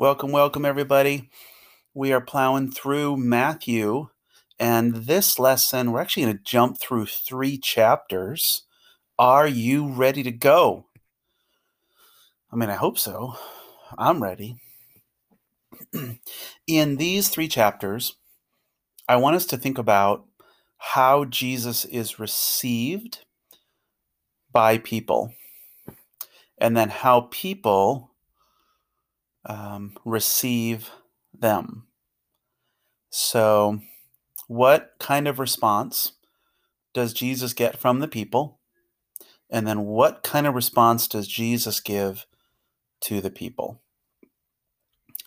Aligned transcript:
Welcome, 0.00 0.32
welcome, 0.32 0.64
everybody. 0.64 1.28
We 1.92 2.10
are 2.14 2.22
plowing 2.22 2.70
through 2.70 3.18
Matthew, 3.18 4.08
and 4.58 4.94
this 4.94 5.38
lesson, 5.38 5.92
we're 5.92 6.00
actually 6.00 6.22
going 6.22 6.38
to 6.38 6.42
jump 6.42 6.80
through 6.80 7.04
three 7.04 7.58
chapters. 7.58 8.62
Are 9.18 9.46
you 9.46 9.88
ready 9.88 10.22
to 10.22 10.30
go? 10.30 10.86
I 12.50 12.56
mean, 12.56 12.70
I 12.70 12.76
hope 12.76 12.98
so. 12.98 13.34
I'm 13.98 14.22
ready. 14.22 14.56
In 16.66 16.96
these 16.96 17.28
three 17.28 17.48
chapters, 17.48 18.16
I 19.06 19.16
want 19.16 19.36
us 19.36 19.44
to 19.48 19.58
think 19.58 19.76
about 19.76 20.24
how 20.78 21.26
Jesus 21.26 21.84
is 21.84 22.18
received 22.18 23.18
by 24.50 24.78
people, 24.78 25.34
and 26.56 26.74
then 26.74 26.88
how 26.88 27.28
people 27.30 28.09
um, 29.46 29.94
receive 30.04 30.90
them. 31.38 31.86
So, 33.10 33.80
what 34.46 34.92
kind 34.98 35.26
of 35.26 35.38
response 35.38 36.12
does 36.92 37.12
Jesus 37.12 37.52
get 37.52 37.78
from 37.78 38.00
the 38.00 38.08
people? 38.08 38.60
And 39.48 39.66
then, 39.66 39.82
what 39.86 40.22
kind 40.22 40.46
of 40.46 40.54
response 40.54 41.08
does 41.08 41.26
Jesus 41.26 41.80
give 41.80 42.26
to 43.02 43.20
the 43.20 43.30
people? 43.30 43.80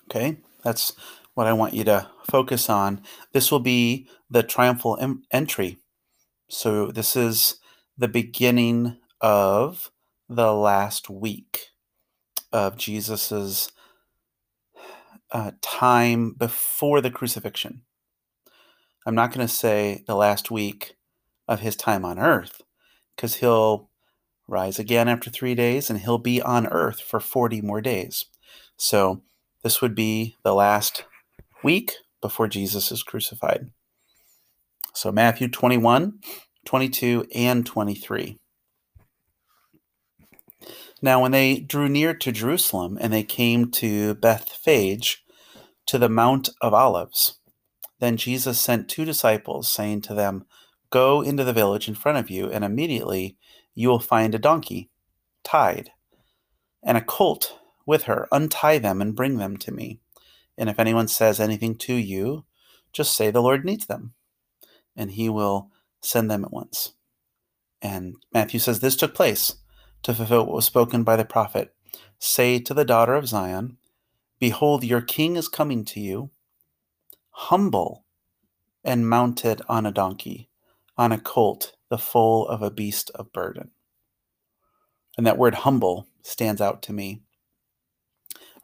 Okay, 0.06 0.38
that's 0.64 0.94
what 1.34 1.48
I 1.48 1.54
want 1.54 1.74
you 1.74 1.84
to 1.86 2.10
focus 2.30 2.70
on. 2.70 3.02
This 3.32 3.52
will 3.52 3.60
be 3.60 4.08
the 4.30 4.44
triumphal 4.44 4.98
em- 5.02 5.24
entry. 5.32 5.80
So, 6.50 6.88
this 6.88 7.16
is 7.16 7.60
the 7.98 8.08
beginning 8.08 8.98
of 9.20 9.92
the 10.30 10.54
last 10.54 11.10
week 11.10 11.68
of 12.52 12.78
Jesus's 12.78 13.72
uh, 15.34 15.52
time 15.62 16.34
before 16.34 17.02
the 17.02 17.12
crucifixion. 17.12 17.82
I'm 19.06 19.16
not 19.16 19.34
going 19.34 19.46
to 19.46 19.54
say 19.54 20.04
the 20.08 20.16
last 20.16 20.50
week 20.50 20.96
of 21.48 21.60
his 21.60 21.76
time 21.76 22.06
on 22.06 22.20
earth, 22.20 22.62
because 23.16 23.36
he'll 23.36 23.90
rise 24.48 24.80
again 24.80 25.10
after 25.10 25.30
three 25.30 25.56
days 25.56 25.90
and 25.90 26.00
he'll 26.00 26.18
be 26.18 26.42
on 26.42 26.68
earth 26.68 27.02
for 27.02 27.20
40 27.20 27.62
more 27.62 27.82
days. 27.82 28.26
So 28.78 29.24
this 29.64 29.82
would 29.82 29.96
be 29.96 30.36
the 30.44 30.54
last 30.54 31.06
week 31.64 31.94
before 32.22 32.48
Jesus 32.48 32.92
is 32.92 33.04
crucified. 33.04 33.72
So 34.94 35.12
Matthew 35.12 35.48
21, 35.50 36.20
22, 36.66 37.26
and 37.34 37.66
23. 37.66 38.38
Now, 41.04 41.22
when 41.22 41.32
they 41.32 41.60
drew 41.60 41.88
near 41.88 42.16
to 42.16 42.32
Jerusalem 42.32 42.98
and 43.00 43.14
they 43.14 43.24
came 43.24 43.70
to 43.72 44.16
Bethphage, 44.16 45.24
to 45.86 45.98
the 45.98 46.10
Mount 46.10 46.50
of 46.62 46.74
Olives. 46.74 47.40
Then 48.00 48.18
Jesus 48.18 48.60
sent 48.60 48.90
two 48.90 49.06
disciples, 49.06 49.70
saying 49.70 50.02
to 50.02 50.14
them, 50.14 50.46
Go 50.90 51.22
into 51.22 51.44
the 51.44 51.54
village 51.54 51.88
in 51.88 51.96
front 51.96 52.18
of 52.18 52.30
you, 52.30 52.50
and 52.50 52.64
immediately 52.64 53.38
you 53.74 53.90
will 53.90 54.00
find 54.00 54.36
a 54.36 54.40
donkey 54.40 54.90
tied, 55.44 55.92
and 56.84 56.98
a 56.98 57.02
colt 57.02 57.60
with 57.86 58.04
her. 58.04 58.28
Untie 58.32 58.78
them 58.78 59.02
and 59.02 59.16
bring 59.16 59.38
them 59.38 59.58
to 59.58 59.72
me. 59.72 60.00
And 60.58 60.70
if 60.70 60.80
anyone 60.80 61.08
says 61.08 61.40
anything 61.40 61.76
to 61.80 61.94
you, 61.94 62.46
just 62.92 63.16
say 63.16 63.32
the 63.32 63.42
Lord 63.42 63.66
needs 63.66 63.88
them, 63.88 64.14
and 64.96 65.12
he 65.12 65.30
will 65.30 65.72
send 66.02 66.30
them 66.30 66.46
at 66.46 66.54
once. 66.54 66.94
And 67.82 68.16
Matthew 68.34 68.60
says 68.60 68.80
this 68.80 68.96
took 68.96 69.16
place 69.16 69.56
to 70.04 70.14
fulfill 70.14 70.46
what 70.46 70.56
was 70.56 70.66
spoken 70.66 71.04
by 71.04 71.16
the 71.16 71.26
prophet 71.26 71.74
Say 72.20 72.60
to 72.60 72.74
the 72.74 72.86
daughter 72.86 73.16
of 73.16 73.28
Zion, 73.28 73.78
Behold, 74.40 74.84
your 74.86 75.02
king 75.02 75.36
is 75.36 75.50
coming 75.50 75.84
to 75.86 76.00
you, 76.00 76.32
humble 77.32 78.06
and 78.84 79.10
mounted 79.10 79.62
on 79.70 79.86
a 79.86 79.92
donkey, 79.92 80.50
on 80.98 81.12
a 81.12 81.20
colt, 81.20 81.76
the 81.90 81.98
foal 81.98 82.48
of 82.48 82.62
a 82.62 82.72
beast 82.72 83.12
of 83.16 83.34
burden. 83.34 83.72
And 85.18 85.28
that 85.28 85.38
word 85.38 85.56
humble 85.56 86.08
stands 86.24 86.62
out 86.62 86.82
to 86.84 86.94
me. 86.94 87.24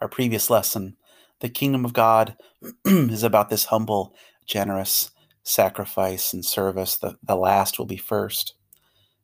Our 0.01 0.07
previous 0.07 0.49
lesson, 0.49 0.97
the 1.41 1.49
kingdom 1.49 1.85
of 1.85 1.93
God 1.93 2.37
is 2.85 3.23
about 3.23 3.49
this 3.49 3.65
humble, 3.65 4.15
generous 4.45 5.11
sacrifice 5.43 6.33
and 6.33 6.45
service. 6.45 6.97
The, 6.97 7.17
the 7.23 7.35
last 7.35 7.77
will 7.77 7.85
be 7.85 7.97
first. 7.97 8.55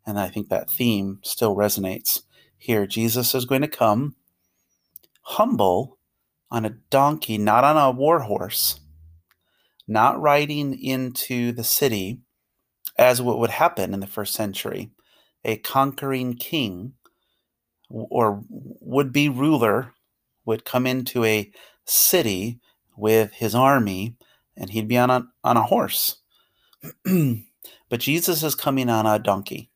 And 0.05 0.19
I 0.19 0.29
think 0.29 0.49
that 0.49 0.69
theme 0.69 1.19
still 1.23 1.55
resonates 1.55 2.21
here. 2.57 2.85
Jesus 2.85 3.33
is 3.33 3.45
going 3.45 3.61
to 3.61 3.67
come 3.67 4.15
humble 5.21 5.97
on 6.51 6.65
a 6.65 6.77
donkey, 6.89 7.37
not 7.37 7.63
on 7.63 7.77
a 7.77 7.91
war 7.91 8.19
horse, 8.19 8.79
not 9.87 10.21
riding 10.21 10.77
into 10.79 11.51
the 11.51 11.63
city 11.63 12.19
as 12.97 13.21
what 13.21 13.39
would 13.39 13.49
happen 13.49 13.93
in 13.93 13.99
the 13.99 14.07
first 14.07 14.33
century. 14.33 14.91
A 15.43 15.57
conquering 15.57 16.35
king 16.35 16.93
or 17.89 18.43
would 18.49 19.11
be 19.11 19.29
ruler 19.29 19.93
would 20.45 20.65
come 20.65 20.87
into 20.87 21.23
a 21.23 21.51
city 21.85 22.59
with 22.95 23.33
his 23.33 23.53
army 23.53 24.15
and 24.55 24.69
he'd 24.69 24.87
be 24.87 24.97
on 24.97 25.09
a, 25.09 25.27
on 25.43 25.57
a 25.57 25.63
horse. 25.63 26.17
but 27.03 27.99
Jesus 27.99 28.43
is 28.43 28.55
coming 28.55 28.89
on 28.89 29.05
a 29.05 29.19
donkey. 29.19 29.71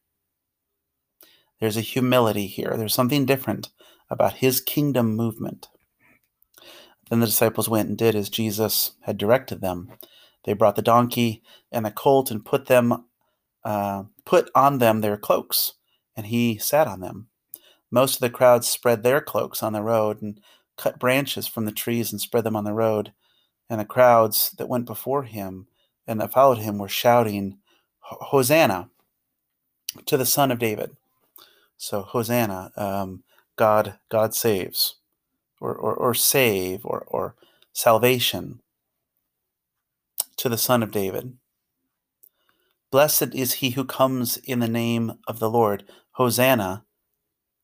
There's 1.59 1.78
a 1.78 1.81
humility 1.81 2.47
here. 2.47 2.75
There's 2.78 2.94
something 2.94 3.25
different 3.25 3.70
about 4.09 4.36
his 4.36 4.62
kingdom 4.62 5.16
movement. 5.16 5.68
Then 7.09 7.20
the 7.20 7.25
disciples 7.25 7.68
went 7.68 7.90
and 7.90 7.97
did 7.97 8.16
as 8.16 8.30
Jesus 8.30 8.92
had 9.02 9.18
directed 9.18 9.62
them. 9.62 9.92
They 10.46 10.53
brought 10.53 10.75
the 10.75 10.81
donkey 10.81 11.44
and 11.72 11.86
the 11.86 11.92
colt 11.92 12.31
and 12.31 12.46
put 12.46 12.68
them, 12.68 13.06
uh, 13.64 14.03
put 14.25 14.50
on 14.56 14.78
them 14.78 15.02
their 15.02 15.18
cloaks, 15.18 15.74
and 16.16 16.28
he 16.28 16.58
sat 16.58 16.88
on 16.88 17.02
them. 17.02 17.28
Most 17.92 18.16
of 18.16 18.22
the 18.22 18.30
crowd 18.30 18.64
spread 18.64 19.03
their 19.03 19.22
cloaks 19.22 19.64
on 19.64 19.74
the 19.74 19.81
road 19.81 20.22
and 20.22 20.40
cut 20.78 21.00
branches 21.00 21.48
from 21.48 21.66
the 21.66 21.72
trees 21.72 22.12
and 22.12 22.22
spread 22.22 22.44
them 22.44 22.56
on 22.56 22.64
the 22.64 22.74
road. 22.74 23.14
And 23.69 23.80
the 23.80 23.86
crowds 23.86 24.52
that 24.58 24.69
went 24.69 24.86
before 24.86 25.24
him 25.24 25.68
and 26.08 26.22
that 26.22 26.31
followed 26.31 26.59
him 26.59 26.78
were 26.78 26.88
shouting, 26.88 27.58
Hosanna 28.02 28.90
to 30.06 30.18
the 30.18 30.25
Son 30.25 30.52
of 30.52 30.59
David. 30.59 30.96
So 31.79 32.01
Hosanna, 32.01 32.72
um, 32.75 33.23
God, 33.56 33.97
God 34.09 34.35
saves 34.35 34.95
or, 35.62 35.73
or, 35.73 35.95
or 35.95 36.13
save 36.13 36.85
or, 36.85 37.06
or 37.07 37.35
salvation 37.72 38.59
to 40.35 40.50
the 40.50 40.57
Son 40.57 40.84
of 40.84 40.91
David. 40.91 41.38
Blessed 42.91 43.34
is 43.34 43.53
he 43.53 43.72
who 43.72 43.85
comes 43.85 44.35
in 44.38 44.59
the 44.59 44.68
name 44.68 45.13
of 45.25 45.39
the 45.39 45.50
Lord. 45.50 45.85
Hosanna 46.12 46.84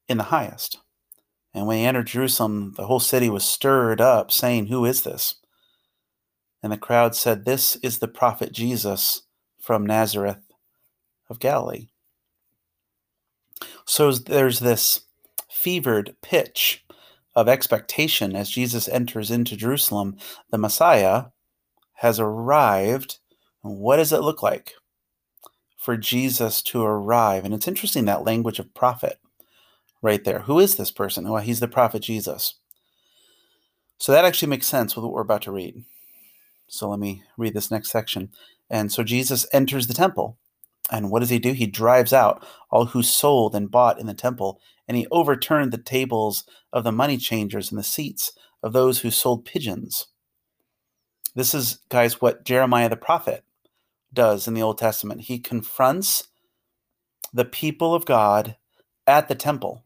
in 0.07 0.17
the 0.17 0.23
highest. 0.25 0.77
And 1.53 1.67
when 1.67 1.79
he 1.79 1.85
entered 1.85 2.07
Jerusalem, 2.07 2.73
the 2.77 2.85
whole 2.85 3.01
city 3.01 3.29
was 3.29 3.43
stirred 3.43 3.99
up, 3.99 4.31
saying, 4.31 4.67
Who 4.67 4.85
is 4.85 5.01
this? 5.01 5.35
And 6.63 6.71
the 6.71 6.77
crowd 6.77 7.15
said, 7.15 7.43
This 7.43 7.75
is 7.77 7.99
the 7.99 8.07
prophet 8.07 8.53
Jesus 8.53 9.23
from 9.59 9.85
Nazareth 9.85 10.39
of 11.29 11.39
Galilee. 11.39 11.87
So 13.85 14.11
there's 14.11 14.59
this 14.59 15.01
fevered 15.49 16.15
pitch 16.21 16.85
of 17.35 17.47
expectation 17.47 18.35
as 18.35 18.49
Jesus 18.49 18.87
enters 18.87 19.29
into 19.29 19.57
Jerusalem. 19.57 20.17
The 20.51 20.57
Messiah 20.57 21.25
has 21.95 22.19
arrived. 22.19 23.19
What 23.61 23.97
does 23.97 24.13
it 24.13 24.21
look 24.21 24.41
like 24.43 24.73
for 25.77 25.97
Jesus 25.97 26.61
to 26.63 26.83
arrive? 26.83 27.45
And 27.45 27.53
it's 27.53 27.67
interesting 27.67 28.05
that 28.05 28.23
language 28.23 28.59
of 28.59 28.73
prophet 28.73 29.19
right 30.01 30.23
there. 30.23 30.39
Who 30.39 30.59
is 30.59 30.75
this 30.75 30.91
person? 30.91 31.29
Well, 31.29 31.41
he's 31.41 31.59
the 31.59 31.67
prophet 31.67 32.01
Jesus. 32.01 32.55
So 33.97 34.11
that 34.11 34.25
actually 34.25 34.49
makes 34.49 34.67
sense 34.67 34.95
with 34.95 35.03
what 35.03 35.13
we're 35.13 35.21
about 35.21 35.41
to 35.43 35.51
read. 35.51 35.83
So 36.67 36.89
let 36.89 36.99
me 36.99 37.23
read 37.37 37.53
this 37.53 37.71
next 37.71 37.89
section. 37.89 38.29
And 38.69 38.91
so 38.91 39.03
Jesus 39.03 39.45
enters 39.53 39.87
the 39.87 39.93
temple. 39.93 40.37
And 40.91 41.09
what 41.09 41.19
does 41.19 41.29
he 41.29 41.39
do? 41.39 41.53
He 41.53 41.65
drives 41.65 42.13
out 42.13 42.45
all 42.69 42.85
who 42.85 43.01
sold 43.01 43.55
and 43.55 43.71
bought 43.71 43.99
in 43.99 44.05
the 44.05 44.13
temple 44.13 44.59
and 44.87 44.97
he 44.97 45.07
overturned 45.11 45.71
the 45.71 45.77
tables 45.77 46.45
of 46.71 46.83
the 46.83 46.91
money 46.91 47.17
changers 47.17 47.71
and 47.71 47.79
the 47.79 47.83
seats 47.83 48.31
of 48.61 48.73
those 48.73 48.99
who 48.99 49.11
sold 49.11 49.45
pigeons. 49.45 50.07
This 51.33 51.53
is, 51.53 51.79
guys, 51.89 52.21
what 52.21 52.45
Jeremiah 52.45 52.89
the 52.89 52.95
prophet 52.95 53.43
does 54.13 54.47
in 54.47 54.53
the 54.53 54.61
Old 54.61 54.77
Testament. 54.77 55.21
He 55.21 55.39
confronts 55.39 56.29
the 57.33 57.45
people 57.45 57.93
of 57.93 58.05
God 58.05 58.55
at 59.05 59.27
the 59.27 59.35
temple, 59.35 59.83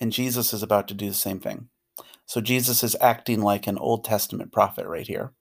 and 0.00 0.12
Jesus 0.12 0.52
is 0.52 0.62
about 0.62 0.88
to 0.88 0.94
do 0.94 1.08
the 1.08 1.14
same 1.14 1.38
thing. 1.38 1.68
So 2.24 2.40
Jesus 2.40 2.82
is 2.82 2.96
acting 3.00 3.42
like 3.42 3.66
an 3.66 3.78
Old 3.78 4.04
Testament 4.04 4.52
prophet 4.52 4.86
right 4.86 5.06
here. 5.06 5.32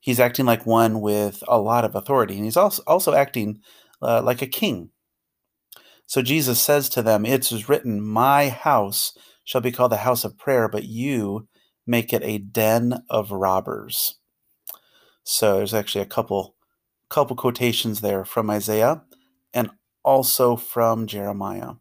He's 0.00 0.20
acting 0.20 0.46
like 0.46 0.66
one 0.66 1.00
with 1.00 1.42
a 1.46 1.60
lot 1.60 1.84
of 1.84 1.94
authority, 1.94 2.36
and 2.36 2.44
he's 2.44 2.56
also, 2.56 2.82
also 2.86 3.14
acting 3.14 3.60
uh, 4.02 4.22
like 4.22 4.42
a 4.42 4.46
king 4.46 4.90
so 6.10 6.22
Jesus 6.22 6.60
says 6.60 6.88
to 6.88 7.02
them, 7.02 7.24
It 7.24 7.52
is 7.52 7.68
written, 7.68 8.00
My 8.00 8.48
house 8.48 9.16
shall 9.44 9.60
be 9.60 9.70
called 9.70 9.92
the 9.92 9.98
house 9.98 10.24
of 10.24 10.36
prayer, 10.36 10.68
but 10.68 10.82
you 10.82 11.46
make 11.86 12.12
it 12.12 12.24
a 12.24 12.38
den 12.38 13.04
of 13.08 13.30
robbers. 13.30 14.16
So 15.22 15.58
there's 15.58 15.72
actually 15.72 16.00
a 16.00 16.06
couple 16.06 16.56
couple 17.10 17.36
quotations 17.36 18.00
there 18.00 18.24
from 18.24 18.50
Isaiah 18.50 19.04
and 19.54 19.70
also 20.02 20.56
from 20.56 21.06
Jeremiah. 21.06 21.74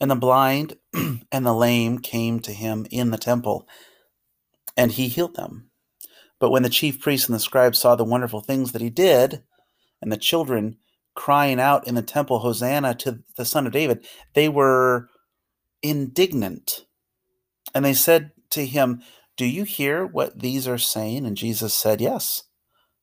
And 0.00 0.10
the 0.10 0.16
blind 0.16 0.78
and 0.94 1.44
the 1.44 1.52
lame 1.52 1.98
came 1.98 2.40
to 2.40 2.52
him 2.54 2.86
in 2.90 3.10
the 3.10 3.18
temple, 3.18 3.68
and 4.74 4.90
he 4.90 5.08
healed 5.08 5.36
them. 5.36 5.68
But 6.42 6.50
when 6.50 6.64
the 6.64 6.68
chief 6.68 7.00
priests 7.00 7.28
and 7.28 7.36
the 7.36 7.38
scribes 7.38 7.78
saw 7.78 7.94
the 7.94 8.02
wonderful 8.02 8.40
things 8.40 8.72
that 8.72 8.82
he 8.82 8.90
did, 8.90 9.44
and 10.02 10.10
the 10.10 10.16
children 10.16 10.76
crying 11.14 11.60
out 11.60 11.86
in 11.86 11.94
the 11.94 12.02
temple, 12.02 12.40
Hosanna 12.40 12.96
to 12.96 13.20
the 13.36 13.44
Son 13.44 13.64
of 13.64 13.72
David, 13.72 14.04
they 14.34 14.48
were 14.48 15.08
indignant. 15.84 16.84
And 17.76 17.84
they 17.84 17.94
said 17.94 18.32
to 18.50 18.66
him, 18.66 19.02
Do 19.36 19.46
you 19.46 19.62
hear 19.62 20.04
what 20.04 20.40
these 20.40 20.66
are 20.66 20.78
saying? 20.78 21.26
And 21.26 21.36
Jesus 21.36 21.74
said, 21.74 22.00
Yes. 22.00 22.42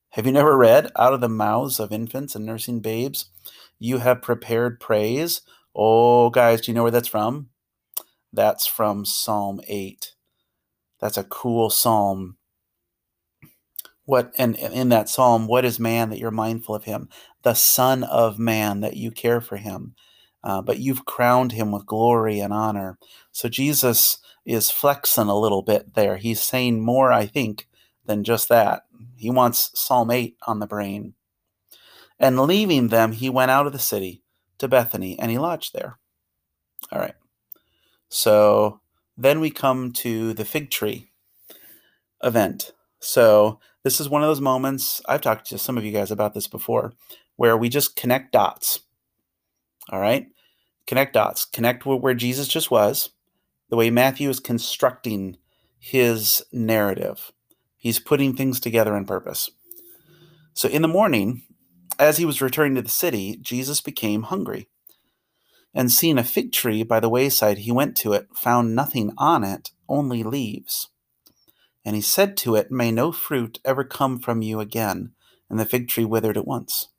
Have 0.10 0.26
you 0.26 0.34
never 0.34 0.58
read, 0.58 0.92
Out 0.98 1.14
of 1.14 1.22
the 1.22 1.30
mouths 1.30 1.80
of 1.80 1.94
infants 1.94 2.36
and 2.36 2.46
nursing 2.46 2.82
babes, 2.82 3.28
you 3.80 4.00
have 4.00 4.22
prepared 4.22 4.82
praise? 4.82 5.44
Oh, 5.74 6.30
guys, 6.30 6.60
do 6.60 6.72
you 6.72 6.76
know 6.76 6.84
where 6.84 6.92
that's 6.92 7.08
from? 7.08 7.52
That's 8.34 8.68
from 8.68 9.06
Psalm 9.06 9.62
8. 9.66 10.14
That's 11.00 11.18
a 11.18 11.24
cool 11.24 11.70
psalm. 11.70 12.36
What 14.10 14.34
and 14.40 14.56
in 14.56 14.90
that 14.90 15.08
psalm, 15.08 15.46
what 15.46 15.64
is 15.64 15.80
man 15.80 16.10
that 16.10 16.18
you're 16.18 16.32
mindful 16.32 16.74
of 16.74 16.86
him? 16.86 17.10
The 17.44 17.54
Son 17.54 18.04
of 18.04 18.40
Man 18.40 18.80
that 18.80 18.98
you 18.98 19.12
care 19.12 19.40
for 19.40 19.58
him. 19.58 19.94
Uh, 20.44 20.64
but 20.64 20.80
you've 20.80 21.06
crowned 21.06 21.52
him 21.52 21.72
with 21.72 21.86
glory 21.86 22.40
and 22.40 22.52
honor. 22.52 22.98
So 23.32 23.48
Jesus 23.50 24.18
is 24.48 24.72
flexing 24.72 25.28
a 25.28 25.38
little 25.38 25.62
bit 25.62 25.94
there. 25.94 26.18
He's 26.18 26.42
saying 26.42 26.82
more, 26.82 27.12
I 27.12 27.28
think, 27.28 27.68
than 28.08 28.24
just 28.24 28.50
that. 28.50 28.82
He 29.16 29.30
wants 29.30 29.70
Psalm 29.76 30.10
8 30.10 30.38
on 30.48 30.58
the 30.58 30.66
brain. 30.66 31.14
And 32.18 32.40
leaving 32.40 32.88
them, 32.88 33.12
he 33.12 33.30
went 33.30 33.52
out 33.52 33.68
of 33.68 33.74
the 33.74 33.80
city 33.80 34.24
to 34.58 34.68
Bethany 34.68 35.20
and 35.20 35.30
he 35.30 35.38
lodged 35.38 35.76
there. 35.76 36.00
All 36.92 37.00
right. 37.00 37.16
So 38.10 38.82
then 39.16 39.40
we 39.40 39.52
come 39.52 39.92
to 39.92 40.34
the 40.34 40.46
fig 40.46 40.72
tree 40.72 41.12
event. 42.24 42.72
So 43.00 43.60
this 43.84 44.00
is 44.00 44.10
one 44.10 44.22
of 44.22 44.28
those 44.28 44.42
moments, 44.42 45.02
I've 45.08 45.22
talked 45.22 45.48
to 45.50 45.58
some 45.58 45.78
of 45.78 45.86
you 45.86 45.92
guys 45.92 46.12
about 46.12 46.34
this 46.34 46.48
before, 46.48 46.94
where 47.36 47.58
we 47.58 47.70
just 47.70 47.96
connect 47.96 48.32
dots. 48.34 48.82
All 49.90 50.00
right. 50.00 50.28
Connect 50.86 51.14
dots. 51.14 51.46
Connect 51.46 51.86
where 51.86 52.14
Jesus 52.14 52.48
just 52.48 52.72
was, 52.72 53.12
the 53.70 53.76
way 53.76 53.90
Matthew 53.90 54.30
is 54.30 54.40
constructing 54.40 55.38
his 55.80 56.44
narrative. 56.52 57.32
He's 57.78 58.00
putting 58.00 58.36
things 58.36 58.60
together 58.60 58.96
on 58.96 59.06
purpose. 59.06 59.52
So 60.54 60.68
in 60.68 60.82
the 60.82 60.88
morning, 60.88 61.44
as 61.98 62.18
he 62.18 62.26
was 62.26 62.42
returning 62.42 62.76
to 62.76 62.82
the 62.82 62.90
city, 62.90 63.38
Jesus 63.42 63.80
became 63.80 64.24
hungry. 64.24 64.68
And 65.74 65.92
seeing 65.92 66.18
a 66.18 66.24
fig 66.24 66.52
tree 66.52 66.84
by 66.84 67.00
the 67.00 67.10
wayside, 67.10 67.60
he 67.60 67.72
went 67.72 67.96
to 67.98 68.14
it, 68.14 68.28
found 68.36 68.76
nothing 68.76 69.14
on 69.18 69.44
it, 69.44 69.72
only 69.88 70.24
leaves. 70.24 70.90
And 71.86 71.96
he 71.96 72.02
said 72.02 72.38
to 72.38 72.56
it, 72.56 72.72
May 72.72 72.92
no 72.92 73.12
fruit 73.12 73.60
ever 73.64 73.84
come 73.84 74.20
from 74.20 74.42
you 74.42 74.60
again. 74.60 75.12
And 75.50 75.60
the 75.60 75.66
fig 75.66 75.88
tree 75.88 76.06
withered 76.06 76.38
at 76.38 76.48
once. 76.48 76.90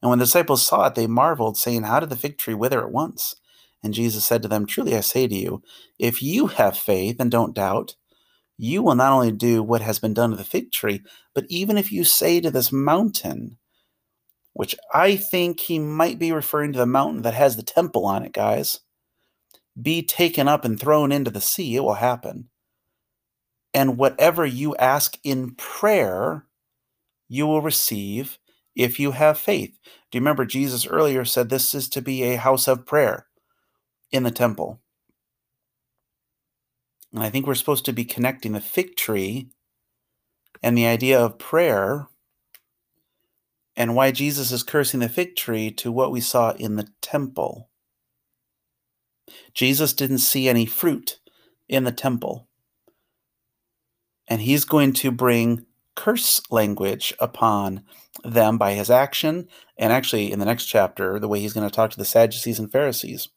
And 0.00 0.10
when 0.10 0.18
the 0.18 0.24
disciples 0.24 0.66
saw 0.66 0.86
it, 0.86 0.94
they 0.94 1.06
marveled, 1.06 1.56
saying, 1.56 1.84
How 1.84 2.00
did 2.00 2.10
the 2.10 2.16
fig 2.16 2.38
tree 2.38 2.54
wither 2.54 2.82
at 2.82 2.92
once? 2.92 3.36
And 3.82 3.92
Jesus 3.94 4.24
said 4.24 4.42
to 4.42 4.48
them, 4.48 4.66
Truly 4.66 4.96
I 4.96 5.00
say 5.00 5.26
to 5.26 5.34
you, 5.34 5.62
if 5.98 6.22
you 6.22 6.46
have 6.46 6.76
faith 6.76 7.16
and 7.20 7.30
don't 7.30 7.54
doubt, 7.54 7.96
you 8.56 8.82
will 8.82 8.94
not 8.94 9.12
only 9.12 9.32
do 9.32 9.62
what 9.62 9.82
has 9.82 9.98
been 9.98 10.14
done 10.14 10.30
to 10.30 10.36
the 10.36 10.44
fig 10.44 10.72
tree, 10.72 11.02
but 11.34 11.44
even 11.48 11.76
if 11.76 11.90
you 11.90 12.04
say 12.04 12.40
to 12.40 12.50
this 12.50 12.72
mountain, 12.72 13.58
which 14.52 14.76
I 14.92 15.16
think 15.16 15.60
he 15.60 15.78
might 15.78 16.18
be 16.18 16.32
referring 16.32 16.72
to 16.72 16.78
the 16.78 16.86
mountain 16.86 17.22
that 17.22 17.34
has 17.34 17.56
the 17.56 17.62
temple 17.62 18.06
on 18.06 18.24
it, 18.24 18.32
guys, 18.32 18.80
be 19.80 20.02
taken 20.02 20.48
up 20.48 20.64
and 20.64 20.78
thrown 20.78 21.10
into 21.10 21.30
the 21.30 21.40
sea, 21.40 21.76
it 21.76 21.80
will 21.80 21.94
happen. 21.94 22.48
And 23.74 23.98
whatever 23.98 24.46
you 24.46 24.76
ask 24.76 25.18
in 25.24 25.56
prayer, 25.56 26.46
you 27.28 27.46
will 27.46 27.60
receive 27.60 28.38
if 28.76 29.00
you 29.00 29.10
have 29.12 29.38
faith. 29.38 29.76
Do 30.10 30.16
you 30.16 30.20
remember 30.20 30.44
Jesus 30.44 30.86
earlier 30.86 31.24
said 31.24 31.48
this 31.50 31.74
is 31.74 31.88
to 31.90 32.00
be 32.00 32.22
a 32.22 32.36
house 32.36 32.68
of 32.68 32.86
prayer 32.86 33.26
in 34.12 34.22
the 34.22 34.30
temple? 34.30 34.80
And 37.12 37.22
I 37.22 37.30
think 37.30 37.46
we're 37.46 37.54
supposed 37.54 37.84
to 37.86 37.92
be 37.92 38.04
connecting 38.04 38.52
the 38.52 38.60
fig 38.60 38.96
tree 38.96 39.50
and 40.62 40.78
the 40.78 40.86
idea 40.86 41.20
of 41.20 41.38
prayer 41.38 42.08
and 43.76 43.96
why 43.96 44.12
Jesus 44.12 44.52
is 44.52 44.62
cursing 44.62 45.00
the 45.00 45.08
fig 45.08 45.36
tree 45.36 45.70
to 45.72 45.90
what 45.90 46.12
we 46.12 46.20
saw 46.20 46.52
in 46.52 46.76
the 46.76 46.88
temple. 47.02 47.70
Jesus 49.52 49.92
didn't 49.92 50.18
see 50.18 50.48
any 50.48 50.66
fruit 50.66 51.18
in 51.68 51.84
the 51.84 51.92
temple. 51.92 52.48
And 54.28 54.40
he's 54.40 54.64
going 54.64 54.92
to 54.94 55.10
bring 55.10 55.66
curse 55.96 56.40
language 56.50 57.14
upon 57.20 57.84
them 58.24 58.58
by 58.58 58.72
his 58.72 58.90
action, 58.90 59.48
and 59.76 59.92
actually 59.92 60.32
in 60.32 60.38
the 60.38 60.44
next 60.44 60.66
chapter, 60.66 61.18
the 61.18 61.28
way 61.28 61.40
he's 61.40 61.52
going 61.52 61.68
to 61.68 61.74
talk 61.74 61.90
to 61.90 61.98
the 61.98 62.04
Sadducees 62.04 62.58
and 62.58 62.70
Pharisees. 62.70 63.28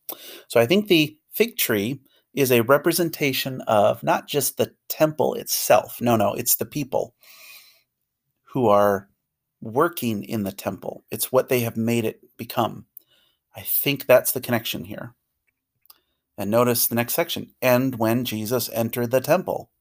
So 0.48 0.60
I 0.60 0.66
think 0.66 0.88
the 0.88 1.18
fig 1.32 1.58
tree 1.58 2.00
is 2.34 2.52
a 2.52 2.62
representation 2.62 3.62
of 3.62 4.04
not 4.04 4.28
just 4.28 4.58
the 4.58 4.74
temple 4.88 5.34
itself. 5.34 6.00
No, 6.00 6.16
no, 6.16 6.34
it's 6.34 6.56
the 6.56 6.66
people 6.66 7.16
who 8.54 8.68
are 8.68 9.10
working 9.62 10.24
in 10.24 10.44
the 10.44 10.52
temple. 10.52 11.04
It's 11.12 11.32
what 11.32 11.50
they 11.50 11.62
have 11.62 11.78
made 11.78 12.06
it 12.06 12.22
become. 12.38 12.86
I 13.56 13.62
think 13.62 14.06
that's 14.06 14.32
the 14.32 14.42
connection 14.42 14.86
here. 14.86 15.16
And 16.38 16.52
notice 16.52 16.86
the 16.86 16.96
next 16.96 17.14
section. 17.14 17.54
And 17.62 17.96
when 17.96 18.24
Jesus 18.24 18.70
entered 18.72 19.12
the 19.12 19.22
temple. 19.22 19.72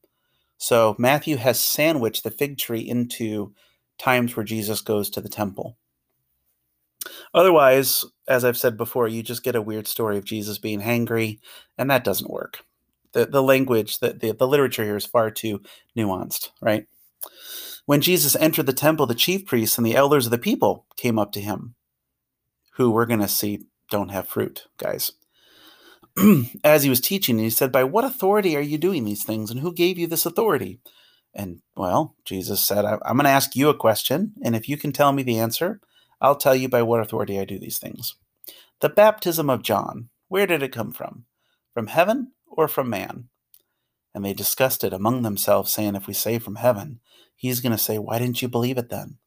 So 0.59 0.97
Matthew 0.99 1.37
has 1.37 1.61
sandwiched 1.61 2.25
the 2.25 2.31
fig 2.31 2.59
tree 2.59 2.81
into 2.81 3.55
times 3.99 4.37
where 4.37 4.45
Jesus 4.45 4.81
goes 4.81 5.11
to 5.11 5.21
the 5.21 5.29
temple. 5.29 5.77
Otherwise, 7.35 8.05
as 8.29 8.45
I've 8.45 8.57
said 8.57 8.77
before, 8.77 9.09
you 9.09 9.23
just 9.23 9.43
get 9.43 9.55
a 9.55 9.63
weird 9.63 9.87
story 9.87 10.17
of 10.17 10.25
Jesus 10.25 10.59
being 10.59 10.81
hangry, 10.81 11.39
and 11.79 11.91
that 11.91 12.05
doesn't 12.05 12.31
work. 12.31 12.65
The, 13.13 13.27
the 13.27 13.43
language, 13.43 13.99
the, 14.01 14.13
the, 14.13 14.33
the 14.33 14.49
literature 14.49 14.85
here 14.85 14.97
is 14.97 15.07
far 15.07 15.31
too 15.31 15.61
nuanced, 15.97 16.51
right? 16.61 16.87
When 17.87 18.01
Jesus 18.01 18.35
entered 18.37 18.67
the 18.67 18.73
temple, 18.73 19.07
the 19.07 19.15
chief 19.15 19.47
priests 19.47 19.79
and 19.79 19.87
the 19.87 19.95
elders 19.95 20.27
of 20.27 20.33
the 20.33 20.39
people 20.39 20.87
came 20.97 21.19
up 21.19 21.33
to 21.33 21.41
him, 21.41 21.75
who 22.73 22.91
we're 22.91 23.07
going 23.07 23.21
to 23.21 23.29
see 23.29 23.67
don't 23.91 24.11
have 24.11 24.29
fruit, 24.29 24.67
guys. 24.77 25.13
As 26.65 26.83
he 26.83 26.89
was 26.89 27.01
teaching, 27.01 27.39
he 27.39 27.51
said, 27.51 27.71
By 27.71 27.85
what 27.85 28.05
authority 28.05 28.57
are 28.57 28.63
you 28.63 28.79
doing 28.79 29.05
these 29.05 29.25
things, 29.25 29.51
and 29.51 29.61
who 29.61 29.73
gave 29.73 29.99
you 29.99 30.07
this 30.07 30.27
authority? 30.27 30.81
And 31.35 31.61
well, 31.77 32.15
Jesus 32.25 32.61
said, 32.61 32.85
I'm 32.85 33.17
going 33.17 33.25
to 33.25 33.31
ask 33.31 33.55
you 33.55 33.69
a 33.69 33.75
question, 33.75 34.33
and 34.43 34.57
if 34.57 34.69
you 34.69 34.77
can 34.77 34.93
tell 34.93 35.13
me 35.13 35.23
the 35.23 35.39
answer, 35.39 35.81
I'll 36.21 36.37
tell 36.37 36.55
you 36.55 36.69
by 36.69 36.83
what 36.83 37.01
authority 37.01 37.39
I 37.39 37.45
do 37.45 37.59
these 37.59 37.79
things. 37.79 38.17
The 38.81 38.89
baptism 38.89 39.51
of 39.51 39.63
John, 39.63 40.09
where 40.29 40.47
did 40.47 40.63
it 40.63 40.73
come 40.73 40.93
from? 40.93 41.27
From 41.75 41.89
heaven 41.89 42.33
or 42.47 42.69
from 42.69 42.89
man? 42.89 43.29
And 44.15 44.25
they 44.25 44.33
discussed 44.33 44.83
it 44.83 44.95
among 44.95 45.23
themselves, 45.23 45.71
saying, 45.71 45.95
If 45.95 46.07
we 46.07 46.15
say 46.15 46.39
from 46.39 46.57
heaven, 46.57 47.01
he's 47.35 47.61
going 47.61 47.73
to 47.73 47.79
say, 47.79 47.99
Why 47.99 48.19
didn't 48.19 48.41
you 48.41 48.49
believe 48.49 48.79
it 48.79 48.89
then? 48.89 49.19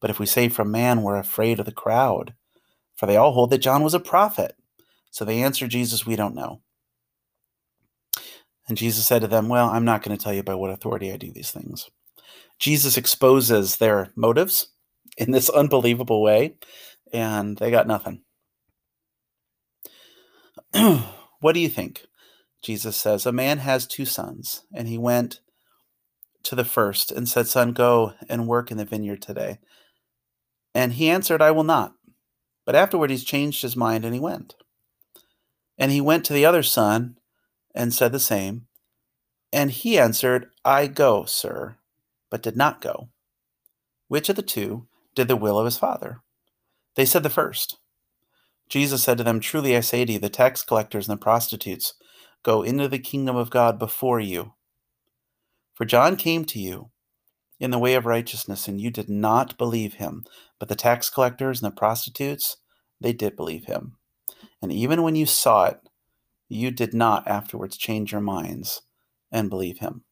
But 0.00 0.08
if 0.08 0.18
we 0.18 0.24
say 0.24 0.48
from 0.48 0.70
man, 0.70 1.02
we're 1.02 1.18
afraid 1.18 1.58
of 1.60 1.66
the 1.66 1.72
crowd, 1.72 2.32
for 2.96 3.04
they 3.04 3.16
all 3.16 3.32
hold 3.32 3.50
that 3.50 3.58
John 3.58 3.82
was 3.82 3.94
a 3.94 4.00
prophet. 4.00 4.56
So 5.10 5.24
they 5.24 5.42
answered 5.42 5.70
Jesus, 5.70 6.06
We 6.06 6.16
don't 6.16 6.34
know. 6.34 6.60
And 8.68 8.76
Jesus 8.76 9.06
said 9.06 9.22
to 9.22 9.28
them, 9.28 9.48
Well, 9.48 9.68
I'm 9.68 9.84
not 9.84 10.02
going 10.02 10.16
to 10.16 10.22
tell 10.22 10.34
you 10.34 10.42
by 10.42 10.54
what 10.54 10.70
authority 10.70 11.12
I 11.12 11.16
do 11.16 11.32
these 11.32 11.50
things. 11.50 11.90
Jesus 12.58 12.96
exposes 12.96 13.76
their 13.76 14.10
motives 14.16 14.68
in 15.16 15.30
this 15.30 15.48
unbelievable 15.48 16.22
way, 16.22 16.54
and 17.12 17.56
they 17.56 17.70
got 17.70 17.86
nothing. 17.86 18.22
what 21.40 21.52
do 21.52 21.60
you 21.60 21.68
think? 21.68 22.06
Jesus 22.62 22.96
says, 22.96 23.24
A 23.24 23.32
man 23.32 23.58
has 23.58 23.86
two 23.86 24.04
sons, 24.04 24.62
and 24.74 24.88
he 24.88 24.98
went 24.98 25.40
to 26.44 26.54
the 26.54 26.64
first 26.64 27.12
and 27.12 27.28
said, 27.28 27.46
Son, 27.46 27.72
go 27.72 28.14
and 28.28 28.46
work 28.46 28.70
in 28.70 28.76
the 28.76 28.84
vineyard 28.84 29.22
today. 29.22 29.58
And 30.74 30.94
he 30.94 31.10
answered, 31.10 31.42
I 31.42 31.50
will 31.50 31.64
not. 31.64 31.94
But 32.64 32.74
afterward, 32.74 33.10
he's 33.10 33.24
changed 33.24 33.62
his 33.62 33.76
mind 33.76 34.04
and 34.04 34.14
he 34.14 34.20
went. 34.20 34.54
And 35.78 35.92
he 35.92 36.00
went 36.00 36.24
to 36.26 36.32
the 36.32 36.44
other 36.44 36.62
son 36.62 37.18
and 37.74 37.94
said 37.94 38.12
the 38.12 38.18
same. 38.18 38.66
And 39.52 39.70
he 39.70 39.98
answered, 39.98 40.50
I 40.64 40.86
go, 40.88 41.24
sir, 41.24 41.76
but 42.30 42.42
did 42.42 42.56
not 42.56 42.80
go. 42.80 43.08
Which 44.08 44.28
of 44.28 44.36
the 44.36 44.42
two 44.42 44.88
did 45.14 45.28
the 45.28 45.36
will 45.36 45.58
of 45.58 45.64
his 45.64 45.78
father? 45.78 46.20
They 46.96 47.04
said 47.04 47.22
the 47.22 47.30
first. 47.30 47.78
Jesus 48.68 49.02
said 49.02 49.18
to 49.18 49.24
them, 49.24 49.40
Truly 49.40 49.76
I 49.76 49.80
say 49.80 50.04
to 50.04 50.12
you, 50.12 50.18
the 50.18 50.28
tax 50.28 50.62
collectors 50.62 51.08
and 51.08 51.18
the 51.18 51.22
prostitutes 51.22 51.94
go 52.42 52.62
into 52.62 52.88
the 52.88 52.98
kingdom 52.98 53.36
of 53.36 53.50
God 53.50 53.78
before 53.78 54.20
you. 54.20 54.54
For 55.74 55.84
John 55.84 56.16
came 56.16 56.44
to 56.46 56.58
you 56.58 56.90
in 57.60 57.70
the 57.70 57.78
way 57.78 57.94
of 57.94 58.06
righteousness, 58.06 58.68
and 58.68 58.80
you 58.80 58.90
did 58.90 59.08
not 59.08 59.56
believe 59.58 59.94
him. 59.94 60.24
But 60.58 60.68
the 60.68 60.74
tax 60.74 61.08
collectors 61.08 61.62
and 61.62 61.72
the 61.72 61.76
prostitutes, 61.76 62.58
they 63.00 63.12
did 63.12 63.36
believe 63.36 63.64
him. 63.64 63.96
And 64.60 64.72
even 64.72 65.02
when 65.02 65.16
you 65.16 65.26
saw 65.26 65.66
it, 65.66 65.80
you 66.48 66.70
did 66.70 66.94
not 66.94 67.28
afterwards 67.28 67.76
change 67.76 68.12
your 68.12 68.20
minds 68.20 68.82
and 69.30 69.50
believe 69.50 69.78
him. 69.78 70.02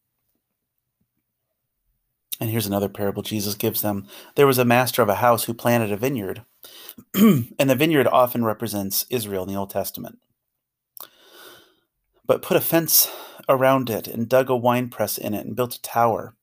And 2.39 2.51
here's 2.51 2.67
another 2.67 2.89
parable 2.89 3.23
Jesus 3.23 3.55
gives 3.55 3.81
them. 3.81 4.07
There 4.35 4.47
was 4.47 4.59
a 4.59 4.65
master 4.65 5.03
of 5.03 5.09
a 5.09 5.17
house 5.17 5.45
who 5.45 5.55
planted 5.55 5.91
a 5.91 5.97
vineyard, 5.97 6.43
and 7.15 7.71
the 7.71 7.75
vineyard 7.75 8.07
often 8.07 8.45
represents 8.45 9.07
Israel 9.09 9.45
in 9.45 9.49
the 9.49 9.57
Old 9.59 9.71
Testament. 9.71 10.19
But 12.27 12.43
put 12.43 12.57
a 12.57 12.61
fence 12.61 13.09
around 13.49 13.89
it, 13.89 14.07
and 14.07 14.29
dug 14.29 14.51
a 14.51 14.57
winepress 14.57 15.17
in 15.17 15.33
it, 15.33 15.47
and 15.47 15.57
built 15.57 15.77
a 15.77 15.83
tower, 15.83 16.35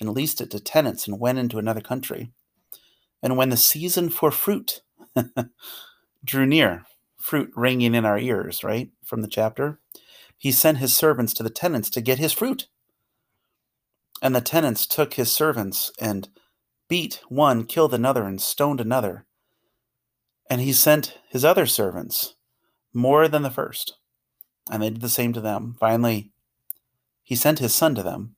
and 0.00 0.10
leased 0.10 0.40
it 0.40 0.50
to 0.50 0.60
tenants, 0.60 1.06
and 1.06 1.20
went 1.20 1.38
into 1.38 1.58
another 1.58 1.80
country. 1.80 2.30
And 3.22 3.36
when 3.36 3.48
the 3.48 3.56
season 3.56 4.10
for 4.10 4.30
fruit 4.30 4.82
drew 6.24 6.46
near, 6.46 6.84
fruit 7.28 7.52
ringing 7.54 7.94
in 7.94 8.06
our 8.06 8.18
ears, 8.18 8.64
right, 8.64 8.90
from 9.04 9.20
the 9.20 9.28
chapter, 9.28 9.78
he 10.38 10.50
sent 10.50 10.78
his 10.78 10.96
servants 10.96 11.34
to 11.34 11.42
the 11.42 11.50
tenants 11.50 11.90
to 11.90 12.00
get 12.00 12.18
his 12.18 12.32
fruit. 12.32 12.68
And 14.22 14.34
the 14.34 14.40
tenants 14.40 14.86
took 14.86 15.14
his 15.14 15.30
servants 15.30 15.92
and 16.00 16.30
beat 16.88 17.20
one, 17.28 17.66
killed 17.66 17.92
another, 17.92 18.24
and 18.24 18.40
stoned 18.40 18.80
another. 18.80 19.26
And 20.48 20.62
he 20.62 20.72
sent 20.72 21.18
his 21.28 21.44
other 21.44 21.66
servants 21.66 22.34
more 22.94 23.28
than 23.28 23.42
the 23.42 23.50
first, 23.50 23.98
and 24.70 24.82
they 24.82 24.88
did 24.88 25.02
the 25.02 25.10
same 25.10 25.34
to 25.34 25.40
them. 25.42 25.76
Finally, 25.78 26.32
he 27.22 27.36
sent 27.36 27.58
his 27.58 27.74
son 27.74 27.94
to 27.94 28.02
them, 28.02 28.36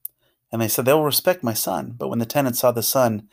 and 0.51 0.61
they 0.61 0.67
said, 0.67 0.85
They 0.85 0.93
will 0.93 1.05
respect 1.05 1.45
my 1.45 1.55
son. 1.55 1.95
But 1.97 2.09
when 2.09 2.19
the 2.19 2.27
tenants 2.27 2.59
saw 2.59 2.73
the 2.73 2.83
son, 2.83 3.29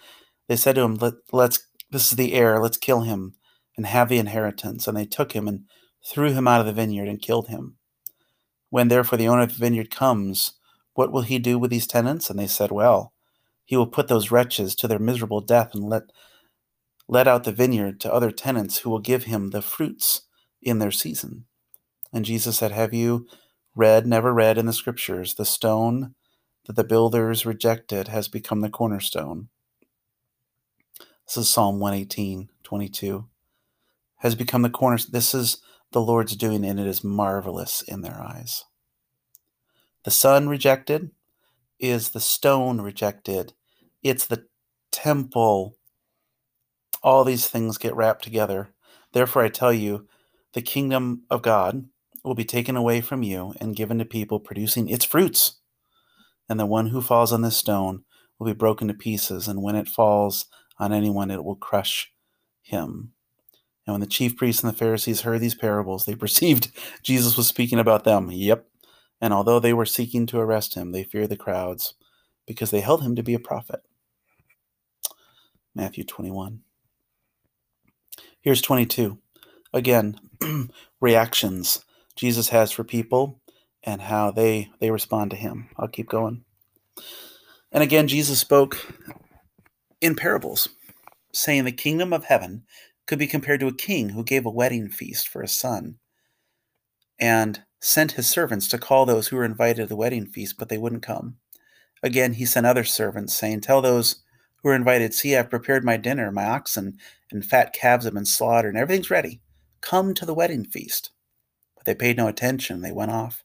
they 0.48 0.56
said 0.56 0.76
to 0.76 0.82
him, 0.82 0.96
Let, 0.96 1.16
Let's 1.32 1.66
this 1.90 2.12
is 2.12 2.18
the 2.18 2.34
heir, 2.34 2.62
let's 2.62 2.78
kill 2.78 3.02
him 3.02 3.34
and 3.78 3.86
have 3.86 4.10
the 4.10 4.18
inheritance. 4.18 4.88
And 4.88 4.98
they 4.98 5.06
took 5.06 5.32
him 5.32 5.48
and 5.48 5.66
threw 6.06 6.34
him 6.34 6.48
out 6.48 6.60
of 6.60 6.66
the 6.66 6.74
vineyard 6.74 7.08
and 7.08 7.22
killed 7.22 7.48
him. 7.48 7.78
When 8.70 8.90
therefore 8.90 9.18
the 9.18 9.28
owner 9.28 9.44
of 9.44 9.50
the 9.54 9.60
vineyard 9.60 9.92
comes, 9.92 10.54
what 10.94 11.12
will 11.12 11.22
he 11.22 11.40
do 11.40 11.58
with 11.58 11.70
these 11.72 11.88
tenants? 11.88 12.30
And 12.30 12.38
they 12.38 12.48
said, 12.48 12.72
Well, 12.72 13.14
he 13.64 13.78
will 13.78 13.88
put 13.88 14.08
those 14.08 14.32
wretches 14.32 14.76
to 14.76 14.88
their 14.88 15.00
miserable 15.00 15.42
death 15.42 15.74
and 15.74 15.84
let 15.84 16.04
let 17.08 17.28
out 17.28 17.46
the 17.46 17.54
vineyard 17.54 18.02
to 18.02 18.14
other 18.14 18.32
tenants 18.32 18.80
who 18.80 18.90
will 18.90 19.00
give 19.00 19.24
him 19.24 19.52
the 19.52 19.62
fruits 19.62 20.24
in 20.62 20.80
their 20.80 20.92
season. 20.92 21.46
And 22.12 22.26
Jesus 22.26 22.58
said, 22.58 22.72
Have 22.72 22.94
you 22.94 23.28
read, 23.76 24.06
never 24.06 24.34
read 24.34 24.58
in 24.58 24.66
the 24.66 24.74
scriptures, 24.74 25.36
the 25.36 25.46
stone 25.46 26.16
that 26.66 26.76
the 26.76 26.84
builders 26.84 27.46
rejected 27.46 28.10
has 28.10 28.28
become 28.28 28.62
the 28.62 28.70
cornerstone? 28.70 29.50
This 31.26 31.38
is 31.38 31.50
Psalm 31.50 31.80
118, 31.80 32.50
22. 32.64 33.28
Has 34.18 34.36
become 34.36 34.64
the 34.64 34.70
corner. 34.70 34.98
This 35.10 35.34
is 35.34 35.58
the 35.92 36.02
Lord's 36.02 36.36
doing, 36.36 36.66
and 36.66 36.80
it 36.80 36.88
is 36.88 37.04
marvelous 37.04 37.82
in 37.82 38.02
their 38.02 38.20
eyes. 38.22 38.66
The 40.04 40.12
son 40.12 40.50
rejected 40.50 41.12
is 41.80 42.10
the 42.10 42.20
stone 42.20 42.82
rejected. 42.82 43.54
It's 44.02 44.26
the 44.26 44.46
temple. 44.92 45.76
All 47.04 47.24
these 47.24 47.48
things 47.48 47.78
get 47.78 47.96
wrapped 47.96 48.24
together. 48.24 48.70
Therefore, 49.14 49.44
I 49.44 49.50
tell 49.50 49.74
you, 49.74 50.08
the 50.54 50.62
kingdom 50.62 51.24
of 51.30 51.42
God 51.42 51.86
will 52.24 52.36
be 52.36 52.46
taken 52.46 52.76
away 52.76 53.02
from 53.02 53.24
you 53.24 53.54
and 53.62 53.76
given 53.76 54.00
to 54.00 54.06
people 54.06 54.40
producing 54.40 54.90
its 54.90 55.06
fruits. 55.06 55.60
And 56.50 56.60
the 56.60 56.66
one 56.66 56.88
who 56.88 57.02
falls 57.02 57.32
on 57.32 57.42
this 57.42 57.58
stone 57.58 58.04
will 58.40 58.48
be 58.48 58.54
broken 58.54 58.88
to 58.88 58.94
pieces, 58.94 59.48
and 59.48 59.62
when 59.62 59.76
it 59.76 59.88
falls 59.88 60.46
on 60.80 60.94
anyone, 60.94 61.32
it 61.32 61.44
will 61.44 61.56
crush 61.56 62.12
him. 62.62 63.14
And 63.88 63.94
when 63.94 64.02
the 64.02 64.08
chief 64.08 64.36
priests 64.36 64.62
and 64.62 64.72
the 64.72 64.78
Pharisees 64.78 65.22
heard 65.22 65.42
these 65.42 65.56
parables, 65.56 66.06
they 66.06 66.16
perceived 66.26 66.72
Jesus 67.02 67.38
was 67.38 67.48
speaking 67.48 67.80
about 67.80 68.04
them. 68.04 68.30
Yep, 68.30 68.68
and 69.20 69.34
although 69.34 69.60
they 69.60 69.74
were 69.74 69.86
seeking 69.86 70.26
to 70.28 70.40
arrest 70.40 70.76
him, 70.76 70.92
they 70.92 71.04
feared 71.04 71.30
the 71.30 71.38
crowds 71.38 71.96
because 72.46 72.70
they 72.70 72.82
held 72.82 73.02
him 73.02 73.16
to 73.16 73.24
be 73.24 73.34
a 73.34 73.40
prophet. 73.40 73.82
Matthew 75.74 76.04
21. 76.04 76.62
Here's 78.42 78.62
22. 78.62 79.18
Again, 79.74 80.20
reactions 81.02 81.84
Jesus 82.16 82.50
has 82.50 82.72
for 82.72 82.84
people 82.84 83.42
and 83.84 84.02
how 84.02 84.32
they 84.32 84.72
they 84.80 84.92
respond 84.92 85.32
to 85.32 85.38
him. 85.38 85.70
I'll 85.78 85.88
keep 85.88 86.10
going. 86.10 86.44
And 87.72 87.84
again 87.84 88.08
Jesus 88.08 88.40
spoke 88.40 88.94
in 90.02 90.16
parables, 90.16 90.70
saying 91.34 91.66
the 91.66 91.72
kingdom 91.72 92.14
of 92.14 92.26
heaven 92.26 92.64
could 93.08 93.18
be 93.18 93.28
compared 93.28 93.60
to 93.62 93.68
a 93.68 93.74
king 93.74 94.10
who 94.10 94.24
gave 94.24 94.46
a 94.46 94.52
wedding 94.52 94.90
feast 94.90 95.28
for 95.28 95.42
his 95.42 95.54
son 95.54 95.98
and 97.20 97.64
sent 97.80 98.14
his 98.14 98.30
servants 98.30 98.68
to 98.68 98.78
call 98.78 99.06
those 99.06 99.28
who 99.28 99.38
were 99.38 99.46
invited 99.46 99.84
to 99.84 99.86
the 99.88 99.96
wedding 99.96 100.26
feast, 100.26 100.56
but 100.58 100.70
they 100.70 100.78
wouldn't 100.78 101.04
come. 101.04 101.38
Again, 102.04 102.34
he 102.34 102.46
sent 102.46 102.66
other 102.66 102.84
servants, 102.84 103.34
saying, 103.34 103.62
Tell 103.62 103.82
those 103.82 104.18
who 104.62 104.70
are 104.70 104.76
invited, 104.76 105.14
See, 105.14 105.36
I've 105.36 105.50
prepared 105.50 105.84
my 105.84 105.98
dinner, 105.98 106.32
my 106.32 106.46
oxen 106.46 106.98
and 107.32 107.46
fat 107.46 107.74
calves 107.74 108.06
have 108.06 108.14
been 108.14 108.26
slaughtered, 108.26 108.74
and 108.74 108.82
everything's 108.82 109.10
ready. 109.10 109.42
Come 109.82 110.14
to 110.14 110.26
the 110.26 110.34
wedding 110.34 110.66
feast. 110.66 111.12
But 111.76 111.86
they 111.86 111.96
paid 111.96 112.18
no 112.18 112.28
attention. 112.28 112.82
They 112.82 112.92
went 112.92 113.12
off, 113.12 113.44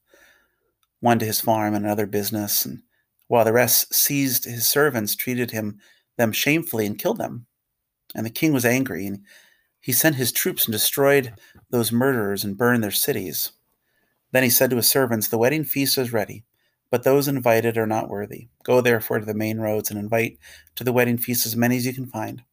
one 1.00 1.19
to 1.19 1.26
his 1.26 1.40
farm 1.40 1.75
and 1.75 1.85
another 1.85 2.07
business, 2.07 2.64
and 2.64 2.83
while 3.28 3.45
the 3.45 3.52
rest 3.52 3.95
seized 3.95 4.45
his 4.45 4.66
servants, 4.66 5.16
treated 5.16 5.50
him 5.50 5.78
them 6.19 6.33
shamefully, 6.33 6.85
and 6.87 6.99
killed 6.99 7.19
them. 7.19 7.47
And 8.14 8.26
the 8.26 8.31
king 8.31 8.52
was 8.52 8.66
angry, 8.66 9.07
and 9.07 9.25
he 9.83 9.93
sent 9.93 10.15
his 10.15 10.33
troops 10.33 10.65
and 10.65 10.73
destroyed 10.73 11.35
those 11.71 11.93
murderers 11.93 12.45
and 12.45 12.57
burned 12.57 12.85
their 12.85 12.93
cities. 12.93 13.53
Then 14.31 14.45
he 14.45 14.49
said 14.49 14.71
to 14.71 14.77
his 14.77 14.89
servants, 14.89 15.29
The 15.29 15.39
wedding 15.39 15.65
feast 15.65 15.99
is 15.99 16.12
ready, 16.12 16.45
but 16.89 17.03
those 17.03 17.27
invited 17.27 17.77
are 17.77 17.87
not 17.87 18.09
worthy. 18.09 18.49
Go 18.62 18.81
therefore 18.81 19.19
to 19.19 19.27
the 19.27 19.35
main 19.35 19.59
roads 19.59 19.91
and 19.91 19.99
invite 19.99 20.39
to 20.77 20.85
the 20.85 20.93
wedding 20.93 21.19
feast 21.19 21.45
as 21.45 21.57
many 21.57 21.77
as 21.77 21.85
you 21.85 21.93
can 21.93 22.07
find. 22.07 22.45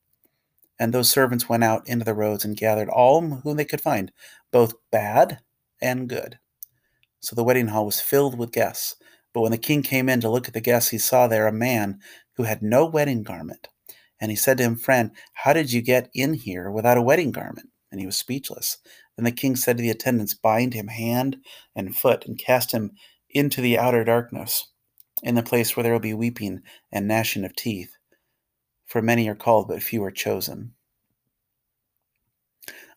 And 0.79 0.91
those 0.91 1.11
servants 1.11 1.47
went 1.47 1.63
out 1.63 1.87
into 1.87 2.03
the 2.03 2.15
roads 2.15 2.43
and 2.43 2.57
gathered 2.57 2.89
all 2.89 3.21
whom 3.21 3.57
they 3.57 3.65
could 3.65 3.81
find, 3.81 4.11
both 4.51 4.73
bad 4.91 5.39
and 5.79 6.09
good. 6.09 6.39
So 7.19 7.35
the 7.35 7.43
wedding 7.43 7.67
hall 7.67 7.85
was 7.85 8.01
filled 8.01 8.39
with 8.39 8.51
guests. 8.51 8.95
But 9.33 9.41
when 9.41 9.51
the 9.51 9.57
king 9.57 9.83
came 9.83 10.09
in 10.09 10.19
to 10.21 10.29
look 10.29 10.47
at 10.47 10.55
the 10.55 10.61
guests, 10.61 10.89
he 10.89 10.97
saw 10.97 11.27
there 11.27 11.45
a 11.45 11.51
man 11.51 11.99
who 12.33 12.43
had 12.43 12.63
no 12.63 12.85
wedding 12.85 13.21
garment. 13.21 13.67
And 14.21 14.31
he 14.31 14.37
said 14.37 14.57
to 14.57 14.63
him, 14.63 14.75
Friend, 14.75 15.11
how 15.33 15.53
did 15.53 15.71
you 15.71 15.81
get 15.81 16.09
in 16.13 16.33
here 16.33 16.69
without 16.69 16.97
a 16.97 17.01
wedding 17.01 17.31
garment? 17.31 17.69
And 17.91 17.99
he 17.99 18.05
was 18.05 18.17
speechless. 18.17 18.77
Then 19.15 19.25
the 19.25 19.31
king 19.31 19.55
said 19.55 19.77
to 19.77 19.81
the 19.81 19.89
attendants, 19.89 20.33
Bind 20.33 20.73
him 20.73 20.87
hand 20.87 21.37
and 21.75 21.95
foot, 21.95 22.25
and 22.25 22.37
cast 22.37 22.71
him 22.71 22.91
into 23.29 23.61
the 23.61 23.77
outer 23.77 24.03
darkness, 24.03 24.71
in 25.23 25.35
the 25.35 25.43
place 25.43 25.75
where 25.75 25.83
there 25.83 25.93
will 25.93 25.99
be 25.99 26.13
weeping 26.13 26.61
and 26.91 27.07
gnashing 27.07 27.45
of 27.45 27.55
teeth. 27.55 27.91
For 28.85 29.01
many 29.01 29.27
are 29.29 29.35
called, 29.35 29.67
but 29.67 29.83
few 29.83 30.03
are 30.03 30.11
chosen. 30.11 30.73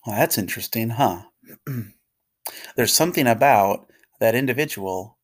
Well, 0.06 0.16
that's 0.16 0.38
interesting, 0.38 0.90
huh? 0.90 1.22
There's 2.76 2.92
something 2.92 3.26
about 3.26 3.90
that 4.20 4.34
individual 4.34 5.18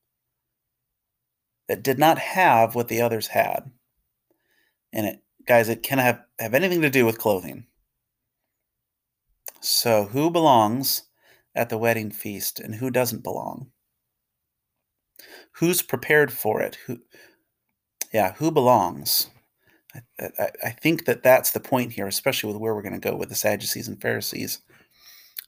that 1.68 1.82
did 1.82 1.98
not 1.98 2.18
have 2.18 2.74
what 2.74 2.88
the 2.88 3.00
others 3.00 3.28
had. 3.28 3.70
And 4.92 5.06
it, 5.06 5.22
guys, 5.48 5.68
it 5.70 5.82
can 5.82 5.98
have, 5.98 6.20
have 6.38 6.54
anything 6.54 6.82
to 6.82 6.90
do 6.90 7.06
with 7.06 7.18
clothing. 7.18 7.66
So, 9.60 10.04
who 10.04 10.30
belongs 10.30 11.04
at 11.54 11.70
the 11.70 11.78
wedding 11.78 12.10
feast 12.10 12.60
and 12.60 12.76
who 12.76 12.90
doesn't 12.90 13.24
belong? 13.24 13.70
Who's 15.52 15.82
prepared 15.82 16.32
for 16.32 16.60
it? 16.60 16.76
Who, 16.86 16.98
yeah, 18.12 18.34
who 18.34 18.52
belongs? 18.52 19.30
I, 20.20 20.30
I, 20.38 20.50
I 20.64 20.70
think 20.70 21.06
that 21.06 21.22
that's 21.22 21.50
the 21.50 21.60
point 21.60 21.92
here, 21.92 22.06
especially 22.06 22.52
with 22.52 22.60
where 22.60 22.74
we're 22.74 22.82
going 22.82 23.00
to 23.00 23.10
go 23.10 23.16
with 23.16 23.30
the 23.30 23.34
Sadducees 23.34 23.88
and 23.88 24.00
Pharisees. 24.00 24.60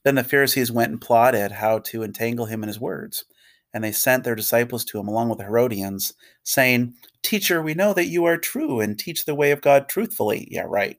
Then 0.02 0.14
the 0.14 0.24
Pharisees 0.24 0.72
went 0.72 0.90
and 0.90 1.00
plotted 1.00 1.52
how 1.52 1.78
to 1.80 2.02
entangle 2.02 2.46
him 2.46 2.62
in 2.62 2.68
his 2.68 2.80
words. 2.80 3.26
And 3.72 3.84
they 3.84 3.92
sent 3.92 4.24
their 4.24 4.34
disciples 4.34 4.84
to 4.86 4.98
him 4.98 5.08
along 5.08 5.28
with 5.28 5.38
the 5.38 5.44
Herodians, 5.44 6.12
saying, 6.42 6.94
Teacher, 7.22 7.62
we 7.62 7.74
know 7.74 7.92
that 7.94 8.06
you 8.06 8.24
are 8.24 8.36
true 8.36 8.80
and 8.80 8.98
teach 8.98 9.24
the 9.24 9.34
way 9.34 9.50
of 9.52 9.60
God 9.60 9.88
truthfully. 9.88 10.48
Yeah, 10.50 10.64
right 10.66 10.98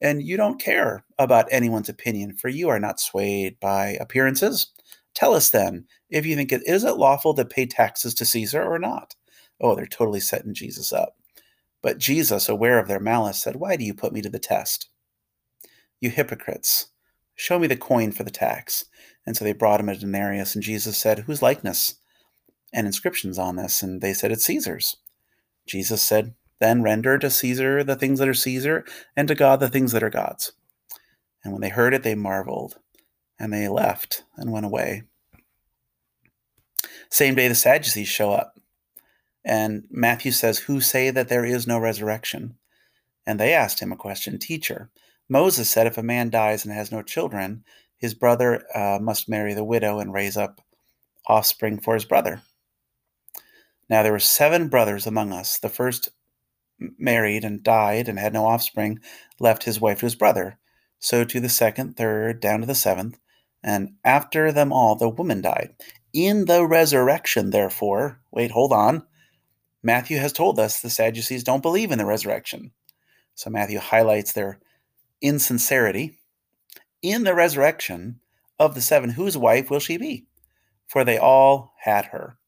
and 0.00 0.22
you 0.22 0.36
don't 0.36 0.60
care 0.60 1.04
about 1.18 1.48
anyone's 1.50 1.88
opinion, 1.88 2.34
for 2.34 2.48
you 2.48 2.68
are 2.68 2.80
not 2.80 3.00
swayed 3.00 3.58
by 3.60 3.96
appearances. 4.00 4.68
Tell 5.14 5.34
us 5.34 5.50
then, 5.50 5.86
if 6.10 6.26
you 6.26 6.36
think 6.36 6.52
it 6.52 6.62
is 6.66 6.84
it 6.84 6.98
lawful 6.98 7.34
to 7.34 7.44
pay 7.44 7.66
taxes 7.66 8.14
to 8.14 8.26
Caesar 8.26 8.62
or 8.62 8.78
not? 8.78 9.14
Oh, 9.60 9.74
they're 9.74 9.86
totally 9.86 10.20
setting 10.20 10.54
Jesus 10.54 10.92
up. 10.92 11.16
But 11.82 11.98
Jesus, 11.98 12.48
aware 12.48 12.78
of 12.78 12.88
their 12.88 13.00
malice, 13.00 13.40
said, 13.40 13.56
Why 13.56 13.76
do 13.76 13.84
you 13.84 13.94
put 13.94 14.12
me 14.12 14.20
to 14.22 14.28
the 14.28 14.38
test? 14.38 14.88
You 16.00 16.10
hypocrites, 16.10 16.88
show 17.36 17.58
me 17.58 17.66
the 17.66 17.76
coin 17.76 18.10
for 18.10 18.24
the 18.24 18.30
tax. 18.30 18.86
And 19.24 19.36
so 19.36 19.44
they 19.44 19.52
brought 19.52 19.80
him 19.80 19.88
a 19.88 19.96
denarius, 19.96 20.54
and 20.54 20.64
Jesus 20.64 20.96
said, 20.96 21.20
Whose 21.20 21.42
likeness 21.42 21.96
and 22.72 22.86
inscriptions 22.86 23.38
on 23.38 23.56
this. 23.56 23.82
And 23.82 24.00
they 24.00 24.12
said, 24.12 24.32
It's 24.32 24.44
Caesar's. 24.44 24.96
Jesus 25.66 26.02
said, 26.02 26.34
Then 26.60 26.82
render 26.82 27.18
to 27.18 27.30
Caesar 27.30 27.84
the 27.84 27.96
things 27.96 28.18
that 28.18 28.28
are 28.28 28.34
Caesar, 28.34 28.84
and 29.16 29.28
to 29.28 29.34
God 29.34 29.60
the 29.60 29.68
things 29.68 29.92
that 29.92 30.02
are 30.02 30.10
God's. 30.10 30.52
And 31.44 31.52
when 31.52 31.62
they 31.62 31.68
heard 31.68 31.94
it, 31.94 32.02
they 32.02 32.14
marveled, 32.14 32.78
and 33.38 33.52
they 33.52 33.68
left 33.68 34.24
and 34.36 34.50
went 34.50 34.66
away. 34.66 35.04
Same 37.10 37.34
day, 37.34 37.48
the 37.48 37.54
Sadducees 37.54 38.08
show 38.08 38.32
up. 38.32 38.58
And 39.44 39.84
Matthew 39.90 40.32
says, 40.32 40.58
Who 40.58 40.80
say 40.80 41.10
that 41.10 41.28
there 41.28 41.44
is 41.44 41.66
no 41.66 41.78
resurrection? 41.78 42.56
And 43.26 43.40
they 43.40 43.52
asked 43.52 43.80
him 43.80 43.92
a 43.92 43.96
question 43.96 44.38
Teacher, 44.38 44.90
Moses 45.28 45.70
said 45.70 45.86
if 45.86 45.98
a 45.98 46.02
man 46.02 46.30
dies 46.30 46.64
and 46.64 46.72
has 46.72 46.92
no 46.92 47.02
children, 47.02 47.64
his 47.96 48.14
brother 48.14 48.64
uh, 48.74 48.98
must 49.00 49.28
marry 49.28 49.54
the 49.54 49.64
widow 49.64 49.98
and 49.98 50.12
raise 50.12 50.36
up 50.36 50.60
offspring 51.26 51.80
for 51.80 51.94
his 51.94 52.04
brother. 52.04 52.42
Now 53.88 54.02
there 54.02 54.12
were 54.12 54.18
seven 54.18 54.68
brothers 54.68 55.06
among 55.06 55.32
us. 55.32 55.58
The 55.58 55.68
first 55.68 56.10
married 56.78 57.44
and 57.44 57.62
died 57.62 58.08
and 58.08 58.18
had 58.18 58.32
no 58.32 58.46
offspring, 58.46 59.00
left 59.40 59.64
his 59.64 59.80
wife 59.80 60.00
to 60.00 60.06
his 60.06 60.14
brother. 60.14 60.58
So 60.98 61.24
to 61.24 61.40
the 61.40 61.48
second, 61.48 61.96
third, 61.96 62.40
down 62.40 62.60
to 62.60 62.66
the 62.66 62.74
seventh. 62.74 63.18
And 63.62 63.94
after 64.04 64.52
them 64.52 64.72
all, 64.72 64.94
the 64.94 65.08
woman 65.08 65.40
died. 65.40 65.74
In 66.12 66.44
the 66.44 66.66
resurrection, 66.66 67.50
therefore, 67.50 68.20
wait, 68.30 68.50
hold 68.50 68.72
on. 68.72 69.04
Matthew 69.82 70.18
has 70.18 70.32
told 70.32 70.58
us 70.58 70.80
the 70.80 70.90
Sadducees 70.90 71.44
don't 71.44 71.62
believe 71.62 71.90
in 71.90 71.98
the 71.98 72.06
resurrection. 72.06 72.72
So 73.34 73.50
Matthew 73.50 73.78
highlights 73.78 74.32
their 74.32 74.58
insincerity. 75.20 76.18
In 77.02 77.24
the 77.24 77.34
resurrection 77.34 78.20
of 78.58 78.74
the 78.74 78.80
seven, 78.80 79.10
whose 79.10 79.36
wife 79.36 79.70
will 79.70 79.80
she 79.80 79.96
be? 79.96 80.26
For 80.88 81.04
they 81.04 81.18
all 81.18 81.74
had 81.80 82.06
her. 82.06 82.38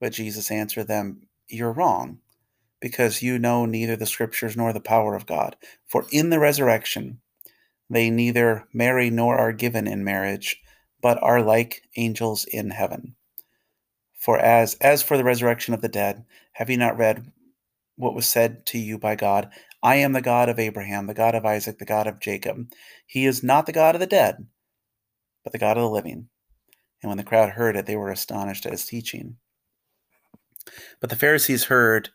But 0.00 0.12
Jesus 0.12 0.50
answered 0.50 0.88
them, 0.88 1.28
You're 1.48 1.72
wrong, 1.72 2.18
because 2.80 3.22
you 3.22 3.38
know 3.38 3.66
neither 3.66 3.96
the 3.96 4.06
scriptures 4.06 4.56
nor 4.56 4.72
the 4.72 4.80
power 4.80 5.14
of 5.14 5.26
God. 5.26 5.56
For 5.86 6.06
in 6.10 6.30
the 6.30 6.38
resurrection, 6.38 7.20
they 7.90 8.10
neither 8.10 8.66
marry 8.72 9.10
nor 9.10 9.36
are 9.38 9.52
given 9.52 9.86
in 9.86 10.04
marriage, 10.04 10.60
but 11.00 11.22
are 11.22 11.42
like 11.42 11.82
angels 11.96 12.44
in 12.44 12.70
heaven. 12.70 13.14
For 14.14 14.38
as 14.38 14.74
as 14.74 15.02
for 15.02 15.16
the 15.16 15.24
resurrection 15.24 15.74
of 15.74 15.80
the 15.80 15.88
dead, 15.88 16.24
have 16.52 16.68
you 16.68 16.76
not 16.76 16.98
read 16.98 17.32
what 17.96 18.14
was 18.14 18.26
said 18.26 18.66
to 18.66 18.78
you 18.78 18.98
by 18.98 19.14
God? 19.14 19.50
I 19.82 19.96
am 19.96 20.12
the 20.12 20.20
God 20.20 20.48
of 20.48 20.58
Abraham, 20.58 21.06
the 21.06 21.14
God 21.14 21.34
of 21.34 21.44
Isaac, 21.44 21.78
the 21.78 21.84
God 21.84 22.06
of 22.06 22.20
Jacob. 22.20 22.68
He 23.06 23.26
is 23.26 23.42
not 23.42 23.66
the 23.66 23.72
God 23.72 23.94
of 23.94 24.00
the 24.00 24.06
dead, 24.06 24.46
but 25.44 25.52
the 25.52 25.58
God 25.58 25.76
of 25.76 25.82
the 25.82 25.90
living. 25.90 26.28
And 27.00 27.08
when 27.08 27.16
the 27.16 27.24
crowd 27.24 27.50
heard 27.50 27.76
it, 27.76 27.86
they 27.86 27.96
were 27.96 28.10
astonished 28.10 28.66
at 28.66 28.72
his 28.72 28.84
teaching. 28.84 29.36
But 31.00 31.10
the 31.10 31.16
Pharisees 31.16 31.64
heard 31.64 32.10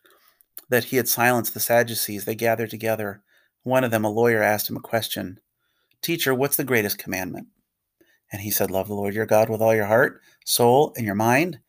that 0.70 0.86
he 0.86 0.98
had 0.98 1.08
silenced 1.08 1.54
the 1.54 1.60
Sadducees. 1.60 2.26
They 2.26 2.36
gathered 2.36 2.70
together. 2.70 3.24
One 3.64 3.86
of 3.86 3.92
them, 3.92 4.04
a 4.04 4.10
lawyer, 4.10 4.44
asked 4.44 4.70
him 4.70 4.78
a 4.78 4.82
question 4.82 5.40
Teacher, 6.02 6.36
what's 6.36 6.58
the 6.58 6.66
greatest 6.66 6.98
commandment? 6.98 7.48
And 8.32 8.42
he 8.42 8.52
said, 8.52 8.72
Love 8.72 8.88
the 8.88 8.94
Lord 8.94 9.14
your 9.14 9.26
God 9.26 9.50
with 9.50 9.62
all 9.62 9.74
your 9.74 9.86
heart, 9.86 10.22
soul, 10.44 10.94
and 10.98 11.06
your 11.06 11.16
mind. 11.16 11.60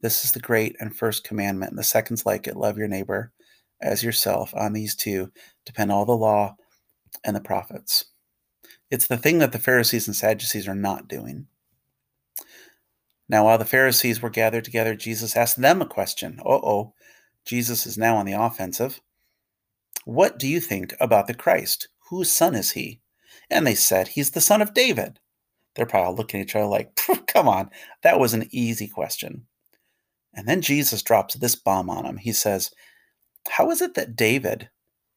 This 0.00 0.24
is 0.24 0.32
the 0.32 0.40
great 0.40 0.74
and 0.80 0.94
first 0.94 1.22
commandment. 1.22 1.70
And 1.70 1.78
the 1.78 1.84
second's 1.84 2.26
like 2.26 2.48
it 2.48 2.56
love 2.56 2.76
your 2.76 2.88
neighbor 2.88 3.32
as 3.80 4.02
yourself. 4.02 4.54
On 4.54 4.72
these 4.72 4.94
two 4.94 5.30
depend 5.64 5.92
all 5.92 6.04
the 6.04 6.16
law 6.16 6.56
and 7.24 7.34
the 7.34 7.40
prophets. 7.40 8.06
It's 8.90 9.06
the 9.06 9.16
thing 9.16 9.38
that 9.38 9.52
the 9.52 9.58
Pharisees 9.58 10.06
and 10.06 10.16
Sadducees 10.16 10.68
are 10.68 10.74
not 10.74 11.08
doing. 11.08 11.46
Now, 13.28 13.44
while 13.44 13.58
the 13.58 13.64
Pharisees 13.64 14.20
were 14.20 14.30
gathered 14.30 14.64
together, 14.64 14.94
Jesus 14.94 15.36
asked 15.36 15.60
them 15.60 15.80
a 15.80 15.86
question. 15.86 16.38
Uh 16.40 16.60
oh, 16.62 16.94
Jesus 17.44 17.86
is 17.86 17.98
now 17.98 18.16
on 18.16 18.26
the 18.26 18.32
offensive. 18.32 19.00
What 20.04 20.38
do 20.38 20.46
you 20.46 20.60
think 20.60 20.94
about 21.00 21.26
the 21.26 21.34
Christ? 21.34 21.88
Whose 22.10 22.30
son 22.30 22.54
is 22.54 22.72
he? 22.72 23.00
And 23.50 23.66
they 23.66 23.74
said, 23.74 24.08
He's 24.08 24.30
the 24.30 24.40
son 24.40 24.60
of 24.60 24.74
David. 24.74 25.18
They're 25.74 25.86
probably 25.86 26.16
looking 26.16 26.40
at 26.40 26.46
each 26.46 26.56
other 26.56 26.66
like, 26.66 26.94
Come 27.26 27.48
on, 27.48 27.70
that 28.02 28.20
was 28.20 28.34
an 28.34 28.48
easy 28.50 28.86
question. 28.86 29.46
And 30.34 30.46
then 30.48 30.60
Jesus 30.60 31.02
drops 31.02 31.34
this 31.34 31.54
bomb 31.54 31.88
on 31.88 32.04
him. 32.04 32.16
He 32.16 32.32
says, 32.32 32.70
how 33.48 33.70
is 33.70 33.80
it 33.80 33.94
that 33.94 34.16
David, 34.16 34.70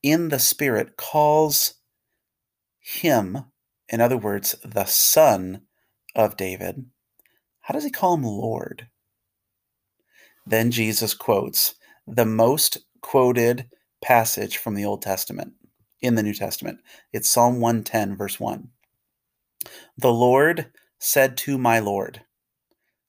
in 0.04 0.30
the 0.30 0.40
Spirit, 0.40 0.98
calls 0.98 1.76
him, 2.80 3.46
in 3.90 4.02
other 4.02 4.18
words, 4.18 4.56
the 4.64 4.86
son 4.86 5.62
of 6.16 6.38
David? 6.38 6.86
How 7.62 7.74
does 7.74 7.84
he 7.84 7.90
call 7.90 8.16
him 8.16 8.24
Lord? 8.24 8.88
Then 10.46 10.72
Jesus 10.72 11.14
quotes 11.14 11.76
the 12.06 12.26
most 12.26 12.78
quoted 13.02 13.70
passage 14.02 14.58
from 14.58 14.76
the 14.76 14.86
Old 14.86 15.02
Testament 15.02 15.54
in 16.02 16.16
the 16.16 16.24
New 16.24 16.34
Testament. 16.34 16.80
It's 17.12 17.30
Psalm 17.30 17.60
110, 17.60 18.16
verse 18.16 18.40
1. 18.40 18.70
The 19.98 20.14
Lord 20.14 20.72
said 21.00 21.38
to 21.38 21.58
my 21.58 21.80
Lord, 21.80 22.22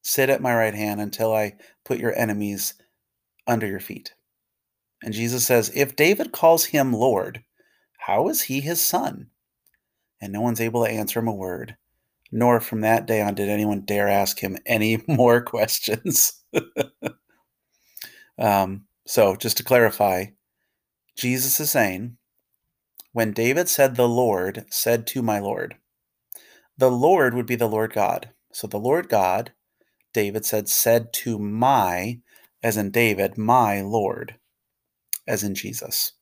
Sit 0.03 0.31
at 0.31 0.43
my 0.43 0.55
right 0.55 0.75
hand 0.75 1.01
until 1.01 1.35
I 1.35 1.57
put 1.85 1.99
your 1.99 2.17
enemies 2.17 2.75
under 3.47 3.67
your 3.67 3.81
feet. 3.81 4.15
And 5.03 5.15
Jesus 5.15 5.47
says, 5.47 5.71
If 5.75 5.97
David 5.97 6.33
calls 6.33 6.67
him 6.67 6.93
Lord, 6.93 7.45
how 7.99 8.29
is 8.29 8.43
he 8.43 8.61
his 8.61 8.85
son? 8.85 9.31
And 10.21 10.33
no 10.33 10.41
one's 10.41 10.61
able 10.61 10.85
to 10.85 10.91
answer 10.91 11.21
him 11.21 11.29
a 11.29 11.35
word, 11.35 11.77
nor 12.33 12.61
from 12.61 12.81
that 12.81 13.07
day 13.07 13.21
on 13.21 13.35
did 13.35 13.49
anyone 13.49 13.83
dare 13.83 14.09
ask 14.09 14.41
him 14.41 14.59
any 14.67 15.03
more 15.07 15.41
questions. 15.41 16.43
um, 18.39 18.87
so, 19.07 19.37
just 19.37 19.57
to 19.59 19.65
clarify, 19.65 20.27
Jesus 21.17 21.61
is 21.61 21.71
saying, 21.71 22.17
when 23.13 23.33
David 23.33 23.69
said, 23.69 23.97
The 23.97 24.09
Lord 24.09 24.67
said 24.71 25.07
to 25.09 25.23
my 25.23 25.39
Lord, 25.39 25.77
the 26.77 26.91
Lord 26.91 27.35
would 27.35 27.47
be 27.47 27.57
the 27.57 27.69
Lord 27.69 27.93
God. 27.93 28.31
So 28.53 28.67
the 28.67 28.79
Lord 28.79 29.09
God, 29.09 29.53
David 30.13 30.45
said, 30.45 30.69
said 30.69 31.13
to 31.15 31.39
my, 31.39 32.21
as 32.63 32.77
in 32.77 32.91
David, 32.91 33.37
my 33.37 33.81
Lord 33.81 34.37
as 35.29 35.45
in 35.45 35.55
Jesus. 35.55 36.13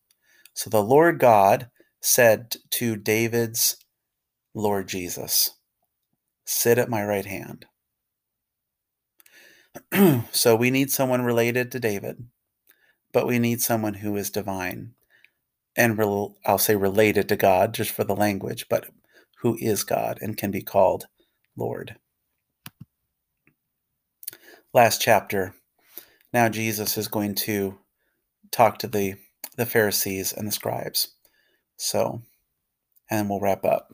So 0.52 0.68
the 0.68 0.82
Lord 0.82 1.18
God 1.18 1.70
said 2.00 2.56
to 2.72 2.96
David's 2.96 3.76
Lord 4.54 4.88
Jesus, 4.88 5.50
Sit 6.44 6.78
at 6.78 6.90
my 6.90 7.04
right 7.04 7.26
hand. 7.26 7.66
so 10.32 10.54
we 10.54 10.70
need 10.70 10.90
someone 10.90 11.22
related 11.22 11.72
to 11.72 11.80
David, 11.80 12.24
but 13.12 13.26
we 13.26 13.38
need 13.38 13.60
someone 13.60 13.94
who 13.94 14.16
is 14.16 14.30
divine 14.30 14.94
and 15.76 16.00
I'll 16.46 16.58
say 16.58 16.74
related 16.74 17.28
to 17.28 17.36
God 17.36 17.74
just 17.74 17.90
for 17.90 18.04
the 18.04 18.16
language, 18.16 18.66
but 18.70 18.88
who 19.42 19.56
is 19.60 19.84
God 19.84 20.18
and 20.22 20.36
can 20.36 20.50
be 20.50 20.62
called 20.62 21.06
Lord. 21.56 21.96
Last 24.72 25.00
chapter. 25.00 25.54
Now 26.32 26.48
Jesus 26.48 26.96
is 26.96 27.08
going 27.08 27.34
to 27.36 27.78
talk 28.50 28.78
to 28.78 28.86
the 28.86 29.16
the 29.56 29.66
Pharisees 29.66 30.32
and 30.32 30.46
the 30.46 30.52
scribes. 30.52 31.08
So, 31.76 32.22
and 33.10 33.28
we'll 33.28 33.40
wrap 33.40 33.64
up. 33.64 33.92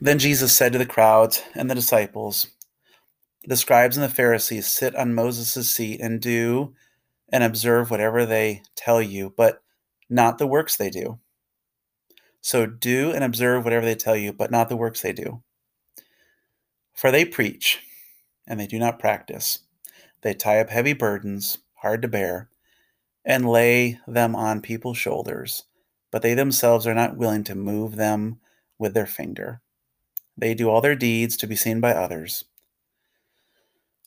Then 0.00 0.18
Jesus 0.18 0.56
said 0.56 0.72
to 0.72 0.78
the 0.78 0.86
crowds 0.86 1.42
and 1.54 1.70
the 1.70 1.74
disciples, 1.74 2.48
The 3.44 3.56
scribes 3.56 3.96
and 3.96 4.04
the 4.04 4.14
Pharisees 4.14 4.66
sit 4.66 4.94
on 4.96 5.14
Moses' 5.14 5.70
seat 5.70 6.00
and 6.00 6.20
do 6.20 6.74
and 7.30 7.42
observe 7.42 7.90
whatever 7.90 8.26
they 8.26 8.62
tell 8.76 9.00
you, 9.00 9.32
but 9.36 9.62
not 10.10 10.38
the 10.38 10.46
works 10.46 10.76
they 10.76 10.90
do. 10.90 11.18
So 12.40 12.66
do 12.66 13.12
and 13.12 13.22
observe 13.22 13.64
whatever 13.64 13.86
they 13.86 13.94
tell 13.94 14.16
you, 14.16 14.32
but 14.32 14.50
not 14.50 14.68
the 14.68 14.76
works 14.76 15.00
they 15.00 15.12
do. 15.12 15.42
For 16.92 17.10
they 17.10 17.24
preach, 17.24 17.80
and 18.46 18.58
they 18.60 18.66
do 18.66 18.78
not 18.78 18.98
practice. 18.98 19.60
They 20.22 20.34
tie 20.34 20.60
up 20.60 20.68
heavy 20.68 20.92
burdens, 20.92 21.58
hard 21.76 22.02
to 22.02 22.08
bear 22.08 22.50
and 23.24 23.48
lay 23.48 23.98
them 24.06 24.34
on 24.34 24.60
people's 24.60 24.98
shoulders, 24.98 25.64
but 26.10 26.22
they 26.22 26.34
themselves 26.34 26.86
are 26.86 26.94
not 26.94 27.16
willing 27.16 27.44
to 27.44 27.54
move 27.54 27.96
them 27.96 28.38
with 28.78 28.94
their 28.94 29.06
finger. 29.06 29.60
They 30.36 30.54
do 30.54 30.68
all 30.68 30.80
their 30.80 30.96
deeds 30.96 31.36
to 31.38 31.46
be 31.46 31.56
seen 31.56 31.80
by 31.80 31.92
others. 31.92 32.44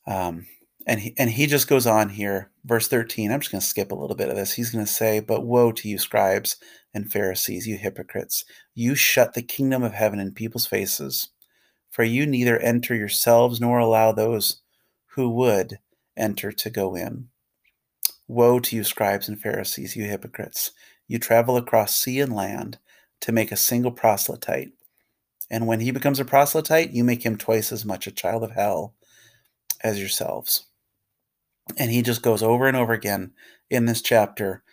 Um, 0.06 0.46
and 0.86 1.00
he, 1.00 1.14
and 1.18 1.30
he 1.30 1.46
just 1.46 1.66
goes 1.66 1.86
on 1.86 2.10
here, 2.10 2.50
verse 2.64 2.86
13. 2.88 3.32
I'm 3.32 3.40
just 3.40 3.50
going 3.50 3.60
to 3.60 3.66
skip 3.66 3.90
a 3.90 3.96
little 3.96 4.14
bit 4.16 4.28
of 4.28 4.36
this. 4.36 4.52
He's 4.52 4.70
going 4.70 4.84
to 4.84 4.90
say, 4.90 5.18
But 5.20 5.44
woe 5.44 5.72
to 5.72 5.88
you, 5.88 5.98
scribes 5.98 6.56
and 6.94 7.10
Pharisees, 7.10 7.66
you 7.66 7.76
hypocrites! 7.76 8.44
You 8.74 8.94
shut 8.94 9.34
the 9.34 9.42
kingdom 9.42 9.82
of 9.82 9.94
heaven 9.94 10.20
in 10.20 10.32
people's 10.32 10.66
faces, 10.66 11.30
for 11.90 12.04
you 12.04 12.24
neither 12.26 12.58
enter 12.58 12.94
yourselves 12.94 13.60
nor 13.60 13.78
allow 13.78 14.12
those 14.12 14.62
who 15.14 15.28
would 15.30 15.78
enter 16.16 16.52
to 16.52 16.70
go 16.70 16.94
in. 16.94 17.28
Woe 18.28 18.58
to 18.58 18.76
you, 18.76 18.82
scribes 18.82 19.28
and 19.28 19.40
Pharisees, 19.40 19.94
you 19.94 20.04
hypocrites! 20.04 20.72
You 21.06 21.18
travel 21.18 21.56
across 21.56 21.96
sea 21.96 22.20
and 22.20 22.34
land 22.34 22.78
to 23.20 23.32
make 23.32 23.52
a 23.52 23.56
single 23.56 23.92
proselyte. 23.92 24.72
And 25.48 25.66
when 25.66 25.80
he 25.80 25.92
becomes 25.92 26.18
a 26.18 26.24
proselyte, 26.24 26.90
you 26.90 27.04
make 27.04 27.24
him 27.24 27.36
twice 27.36 27.70
as 27.70 27.84
much 27.84 28.06
a 28.06 28.12
child 28.12 28.42
of 28.42 28.50
hell 28.50 28.94
as 29.82 30.00
yourselves. 30.00 30.66
And 31.76 31.90
he 31.90 32.02
just 32.02 32.22
goes 32.22 32.42
over 32.42 32.66
and 32.66 32.76
over 32.76 32.92
again 32.92 33.32
in 33.70 33.86
this 33.86 34.02
chapter, 34.02 34.64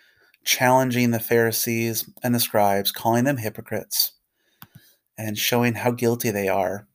challenging 0.44 1.12
the 1.12 1.20
Pharisees 1.20 2.10
and 2.24 2.34
the 2.34 2.40
scribes, 2.40 2.92
calling 2.92 3.24
them 3.24 3.38
hypocrites, 3.38 4.14
and 5.16 5.38
showing 5.38 5.76
how 5.76 5.92
guilty 5.92 6.32
they 6.32 6.48
are 6.48 6.88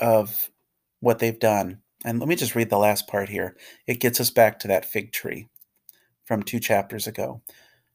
of 0.00 0.50
what 0.98 1.20
they've 1.20 1.38
done. 1.38 1.80
And 2.04 2.18
let 2.18 2.28
me 2.28 2.34
just 2.34 2.56
read 2.56 2.70
the 2.70 2.78
last 2.78 3.06
part 3.06 3.28
here. 3.28 3.56
It 3.86 4.00
gets 4.00 4.20
us 4.20 4.30
back 4.30 4.58
to 4.60 4.68
that 4.68 4.84
fig 4.84 5.12
tree 5.12 5.48
from 6.24 6.42
two 6.42 6.60
chapters 6.60 7.06
ago. 7.06 7.42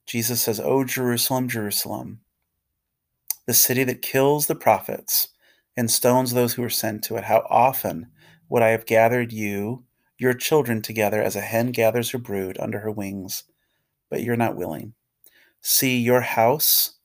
Jesus 0.05 0.41
says, 0.41 0.59
O 0.59 0.83
Jerusalem, 0.83 1.49
Jerusalem, 1.49 2.21
the 3.45 3.53
city 3.53 3.83
that 3.83 4.01
kills 4.01 4.47
the 4.47 4.55
prophets 4.55 5.29
and 5.75 5.91
stones 5.91 6.33
those 6.33 6.53
who 6.53 6.63
are 6.63 6.69
sent 6.69 7.03
to 7.03 7.15
it, 7.15 7.25
how 7.25 7.45
often 7.49 8.07
would 8.49 8.63
I 8.63 8.69
have 8.69 8.85
gathered 8.85 9.31
you, 9.31 9.83
your 10.17 10.33
children, 10.33 10.81
together 10.81 11.21
as 11.21 11.35
a 11.35 11.41
hen 11.41 11.71
gathers 11.71 12.11
her 12.11 12.17
brood 12.17 12.57
under 12.59 12.79
her 12.79 12.91
wings, 12.91 13.43
but 14.09 14.23
you're 14.23 14.35
not 14.35 14.55
willing. 14.55 14.93
See, 15.61 15.97
your 15.97 16.21
house 16.21 16.95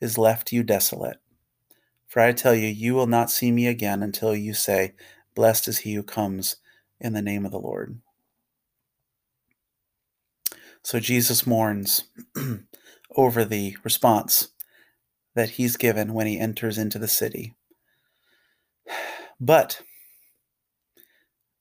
is 0.00 0.18
left 0.18 0.52
you 0.52 0.62
desolate. 0.62 1.18
For 2.06 2.20
I 2.20 2.32
tell 2.32 2.54
you, 2.54 2.68
you 2.68 2.94
will 2.94 3.06
not 3.06 3.30
see 3.30 3.52
me 3.52 3.66
again 3.66 4.02
until 4.02 4.34
you 4.34 4.54
say, 4.54 4.94
Blessed 5.34 5.68
is 5.68 5.78
he 5.78 5.94
who 5.94 6.02
comes 6.02 6.56
in 6.98 7.12
the 7.12 7.22
name 7.22 7.44
of 7.44 7.52
the 7.52 7.58
Lord. 7.58 8.00
So 10.86 11.00
Jesus 11.00 11.48
mourns 11.48 12.04
over 13.16 13.44
the 13.44 13.76
response 13.82 14.50
that 15.34 15.50
he's 15.50 15.76
given 15.76 16.14
when 16.14 16.28
he 16.28 16.38
enters 16.38 16.78
into 16.78 17.00
the 17.00 17.08
city. 17.08 17.56
But 19.40 19.82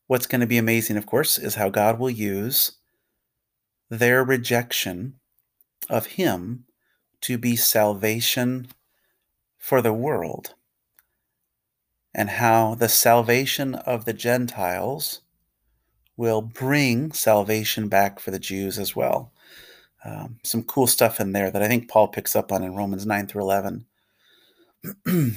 what's 0.05 0.27
going 0.27 0.41
to 0.41 0.47
be 0.47 0.59
amazing, 0.59 0.95
of 0.95 1.07
course, 1.07 1.39
is 1.39 1.55
how 1.55 1.69
God 1.69 1.97
will 1.97 2.11
use 2.11 2.73
their 3.89 4.23
rejection 4.23 5.15
of 5.89 6.05
him 6.05 6.65
to 7.21 7.39
be 7.39 7.55
salvation 7.55 8.67
for 9.57 9.81
the 9.81 9.91
world, 9.91 10.53
and 12.13 12.29
how 12.29 12.75
the 12.75 12.89
salvation 12.89 13.73
of 13.73 14.05
the 14.05 14.13
Gentiles 14.13 15.21
will 16.17 16.41
bring 16.41 17.11
salvation 17.11 17.87
back 17.87 18.19
for 18.19 18.31
the 18.31 18.39
Jews 18.39 18.77
as 18.79 18.95
well. 18.95 19.31
Um, 20.03 20.39
some 20.43 20.63
cool 20.63 20.87
stuff 20.87 21.19
in 21.19 21.31
there 21.31 21.49
that 21.49 21.63
I 21.63 21.67
think 21.67 21.89
Paul 21.89 22.07
picks 22.07 22.35
up 22.35 22.51
on 22.51 22.63
in 22.63 22.75
Romans 22.75 23.05
9 23.05 23.27
through 23.27 23.41
11. 23.41 23.85